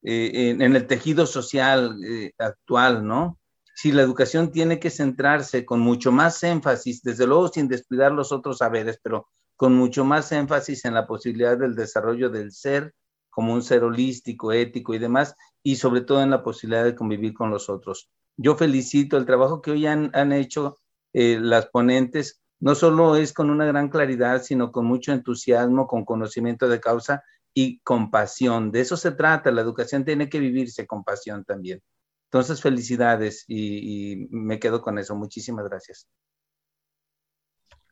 [0.04, 3.38] eh, en, el tejido social eh, actual, ¿no?
[3.74, 8.30] Si la educación tiene que centrarse con mucho más énfasis, desde luego sin descuidar los
[8.30, 12.92] otros saberes, pero con mucho más énfasis en la posibilidad del desarrollo del ser
[13.30, 17.34] como un ser holístico, ético y demás, y sobre todo en la posibilidad de convivir
[17.34, 18.10] con los otros.
[18.36, 20.76] Yo felicito el trabajo que hoy han, han hecho
[21.12, 26.68] las ponentes no solo es con una gran claridad, sino con mucho entusiasmo, con conocimiento
[26.68, 27.22] de causa
[27.54, 28.72] y compasión.
[28.72, 31.80] De eso se trata, la educación tiene que vivirse con pasión también.
[32.24, 35.14] Entonces, felicidades y, me quedo con eso.
[35.14, 36.08] Muchísimas gracias.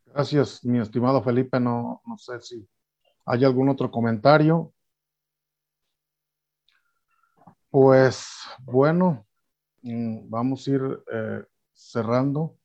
[0.07, 1.61] Gracias, mi estimado Felipe.
[1.61, 2.69] No, no sé si
[3.25, 4.75] hay algún otro comentario.
[7.71, 8.27] Pues
[8.61, 9.25] bueno,
[9.83, 12.59] mm, vamos a ir eh, cerrando.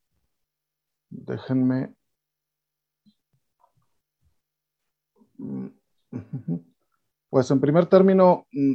[1.09, 1.93] Déjenme
[7.37, 8.73] Pues en primer término, mm,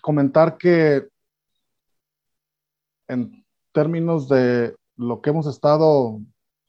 [0.00, 1.06] comentar que
[3.08, 6.18] en términos de lo que hemos estado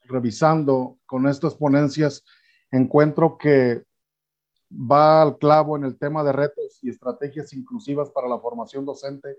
[0.02, 2.22] revisando con estas ponencias,
[2.70, 3.82] encuentro que
[4.70, 9.38] va al clavo en el tema de retos y estrategias inclusivas para la formación docente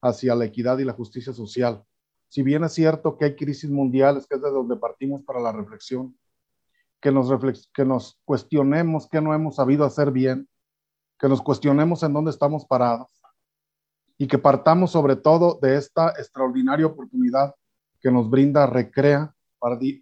[0.00, 1.84] hacia la equidad y la justicia social.
[2.28, 5.52] Si bien es cierto que hay crisis mundiales, que es de donde partimos para la
[5.52, 6.16] reflexión,
[7.02, 7.28] que nos,
[7.74, 10.48] que nos cuestionemos qué no hemos sabido hacer bien,
[11.18, 13.10] que nos cuestionemos en dónde estamos parados
[14.18, 17.54] y que partamos sobre todo de esta extraordinaria oportunidad
[18.00, 19.34] que nos brinda Recrea,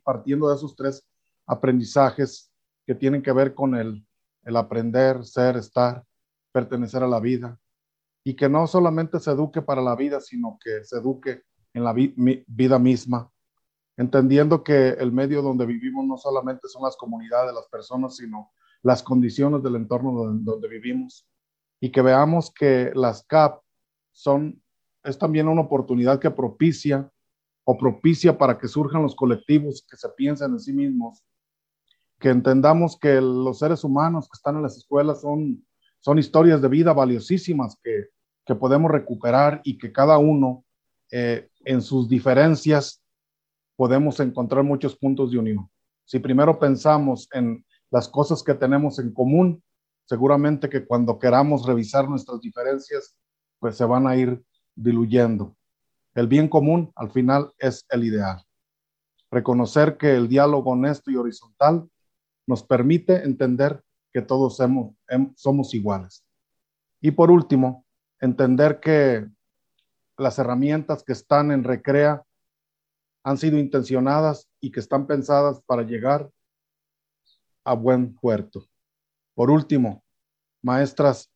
[0.02, 1.06] partiendo de esos tres
[1.46, 2.50] aprendizajes
[2.86, 4.06] que tienen que ver con el,
[4.44, 6.04] el aprender, ser, estar,
[6.52, 7.58] pertenecer a la vida,
[8.22, 11.42] y que no solamente se eduque para la vida, sino que se eduque
[11.72, 13.30] en la vida misma,
[13.96, 18.52] entendiendo que el medio donde vivimos no solamente son las comunidades, las personas, sino
[18.84, 21.26] las condiciones del entorno donde, vivimos,
[21.80, 23.60] y que veamos que las CAP
[24.12, 24.62] son,
[25.02, 27.10] es también una oportunidad que propicia
[27.64, 31.24] o propicia para que surjan los colectivos que se piensen en sí mismos,
[32.20, 35.66] que entendamos que los seres humanos que están en las escuelas son,
[36.00, 38.08] son historias de vida valiosísimas que,
[38.44, 40.62] que podemos recuperar y que cada uno
[41.10, 43.02] eh, en sus diferencias
[43.76, 45.70] podemos encontrar muchos puntos de unión.
[46.04, 47.64] Si primero pensamos en
[47.94, 49.62] las cosas que tenemos en común,
[50.04, 53.16] seguramente que cuando queramos revisar nuestras diferencias,
[53.60, 54.42] pues se van a ir
[54.74, 55.56] diluyendo.
[56.12, 58.44] El bien común al final es el ideal.
[59.30, 61.88] Reconocer que el diálogo honesto y horizontal
[62.48, 63.80] nos permite entender
[64.12, 64.96] que todos somos,
[65.36, 66.24] somos iguales.
[67.00, 67.86] Y por último,
[68.20, 69.28] entender que
[70.18, 72.24] las herramientas que están en Recrea
[73.22, 76.28] han sido intencionadas y que están pensadas para llegar
[77.64, 78.66] a buen puerto.
[79.34, 80.04] Por último,
[80.62, 81.30] maestras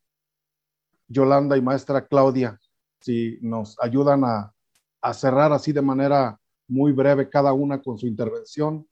[1.07, 2.59] Yolanda y maestra Claudia,
[2.99, 4.53] si nos ayudan a
[5.01, 8.87] a cerrar así de manera muy breve cada una con su intervención,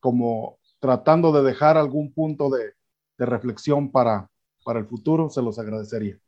[0.00, 2.76] como tratando de dejar algún punto de,
[3.20, 4.30] reflexión para,
[4.64, 6.20] para el futuro, se los agradecería.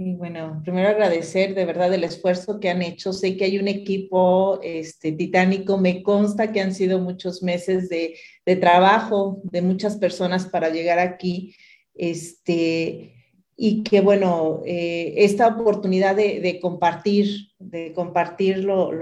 [0.00, 3.12] Y bueno, primero agradecer de verdad el esfuerzo que han hecho.
[3.12, 8.14] Sé que hay un equipo este, titánico, me consta que han sido muchos meses de,
[8.46, 11.56] de trabajo de muchas personas para llegar aquí.
[11.96, 13.12] Este,
[13.56, 18.92] y que bueno, eh, esta oportunidad de, compartir, de compartir lo,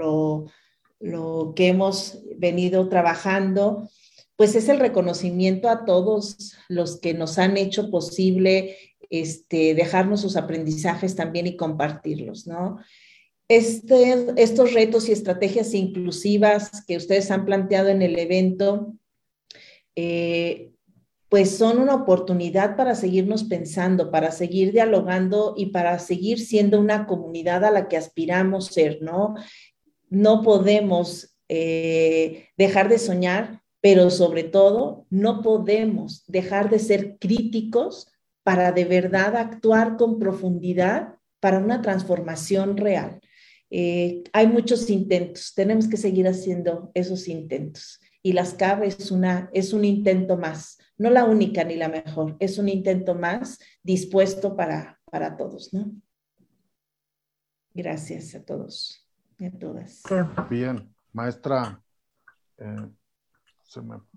[0.99, 3.87] lo, que hemos venido trabajando,
[4.35, 8.75] pues es el reconocimiento a todos los que nos han hecho posible
[9.09, 12.79] este, dejarnos sus aprendizajes también y compartirlos, ¿no?
[13.49, 18.93] Este, estos retos y estrategias inclusivas que ustedes han planteado en el evento,
[19.95, 20.71] eh,
[21.29, 27.05] pues son una oportunidad para seguirnos pensando, para seguir dialogando y para seguir siendo una
[27.05, 29.35] comunidad a la que aspiramos ser, ¿no?
[30.09, 38.11] No podemos eh, dejar de soñar, pero sobre todo no podemos dejar de ser críticos
[38.47, 43.19] para de verdad actuar con profundidad para una transformación real.
[43.69, 49.49] Eh, hay muchos intentos, tenemos que seguir haciendo esos intentos y las CAB es, una,
[49.51, 54.55] es un intento más no la única ni la mejor, es un intento más dispuesto
[54.55, 55.91] para, para todos, ¿no?
[57.73, 59.05] Gracias a todos
[59.37, 60.03] y a todas.
[60.49, 61.83] Bien, maestra.
[62.59, 62.87] Eh,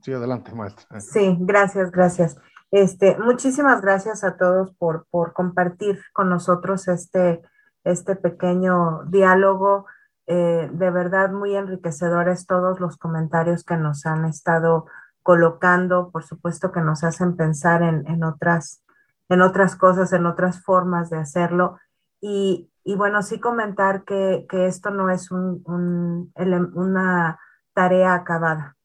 [0.01, 1.01] sí, adelante, maestra.
[1.01, 2.37] Sí, gracias, gracias.
[2.71, 7.43] Este, muchísimas gracias a todos por, por compartir con nosotros este,
[7.85, 9.87] este pequeño diálogo.
[10.27, 14.87] Eh, de verdad, muy enriquecedores todos los comentarios que nos han estado
[15.23, 18.85] colocando, por supuesto que nos hacen pensar en, otras,
[19.29, 21.79] en otras cosas, en otras formas de hacerlo.
[22.21, 27.41] Y, bueno, sí comentar que, esto no es una
[27.75, 28.77] tarea acabada,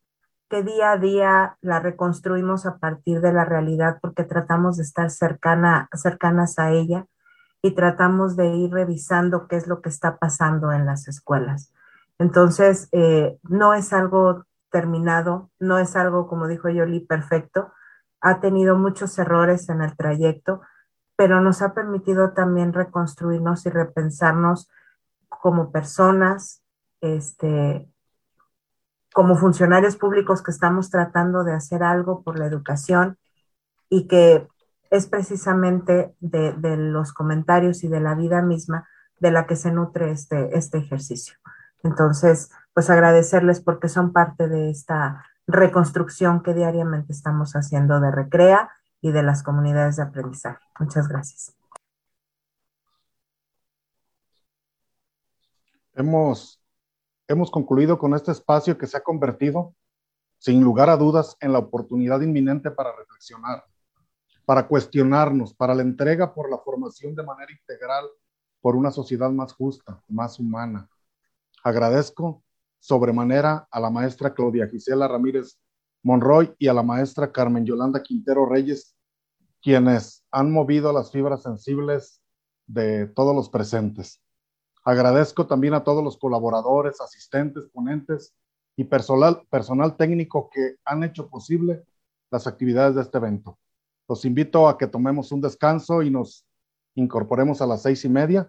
[0.50, 5.10] que día a día la reconstruimos a partir de la realidad porque tratamos de estar
[5.10, 7.08] cercana, cercanas a ella
[7.62, 11.74] y tratamos de ir revisando qué es lo que está pasando en las escuelas.
[12.20, 17.74] Entonces, eh, no es algo terminado, no es algo, como dijo Yoli, perfecto,
[18.22, 20.62] ha tenido muchos errores en el trayecto,
[21.16, 24.70] pero nos ha permitido también reconstruirnos y repensarnos
[25.28, 26.62] como personas,
[27.02, 27.90] este,
[29.16, 33.18] como funcionarios públicos que estamos tratando de hacer algo por la educación
[33.90, 34.46] y que
[34.92, 38.90] es precisamente de, los comentarios y de la vida misma
[39.22, 41.38] de la que se nutre este, este ejercicio.
[41.82, 48.70] Entonces, pues agradecerles porque son parte de esta reconstrucción que diariamente estamos haciendo de Recrea
[49.00, 50.60] y de las comunidades de aprendizaje.
[50.78, 51.56] Muchas gracias.
[55.94, 56.60] Hemos,
[57.28, 59.76] hemos concluido con este espacio que se ha convertido,
[60.38, 63.64] sin lugar a dudas, en la oportunidad inminente para reflexionar,
[64.46, 68.06] para cuestionarnos, para la entrega por la formación de manera integral
[68.62, 70.90] por una sociedad más justa, más humana.
[71.64, 72.44] Agradezco
[72.80, 75.60] sobremanera a la maestra Claudia Gisela Ramírez
[76.04, 78.96] Monroy y a la maestra Carmen Yolanda Quintero Reyes,
[79.62, 82.22] quienes han movido las fibras sensibles
[82.68, 84.22] de todos los presentes.
[84.86, 88.36] Agradezco también a todos los colaboradores, asistentes, ponentes
[88.78, 91.84] y personal, personal técnico que han hecho posible
[92.30, 93.58] las actividades de este evento.
[94.08, 96.46] Los invito a que tomemos un descanso y nos
[96.94, 98.48] incorporemos a las seis y media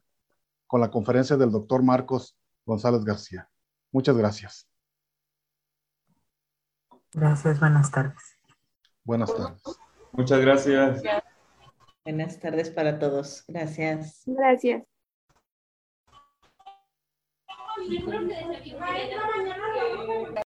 [0.66, 2.36] con la conferencia del doctor Marcos
[2.66, 3.48] González García.
[3.90, 4.68] Muchas gracias.
[7.14, 8.38] Gracias, buenas tardes.
[9.04, 9.62] Buenas tardes.
[10.12, 11.02] Muchas gracias.
[12.04, 13.42] Buenas tardes para todos.
[13.48, 14.22] Gracias.
[14.26, 14.95] Gracias.
[17.88, 19.65] Yo.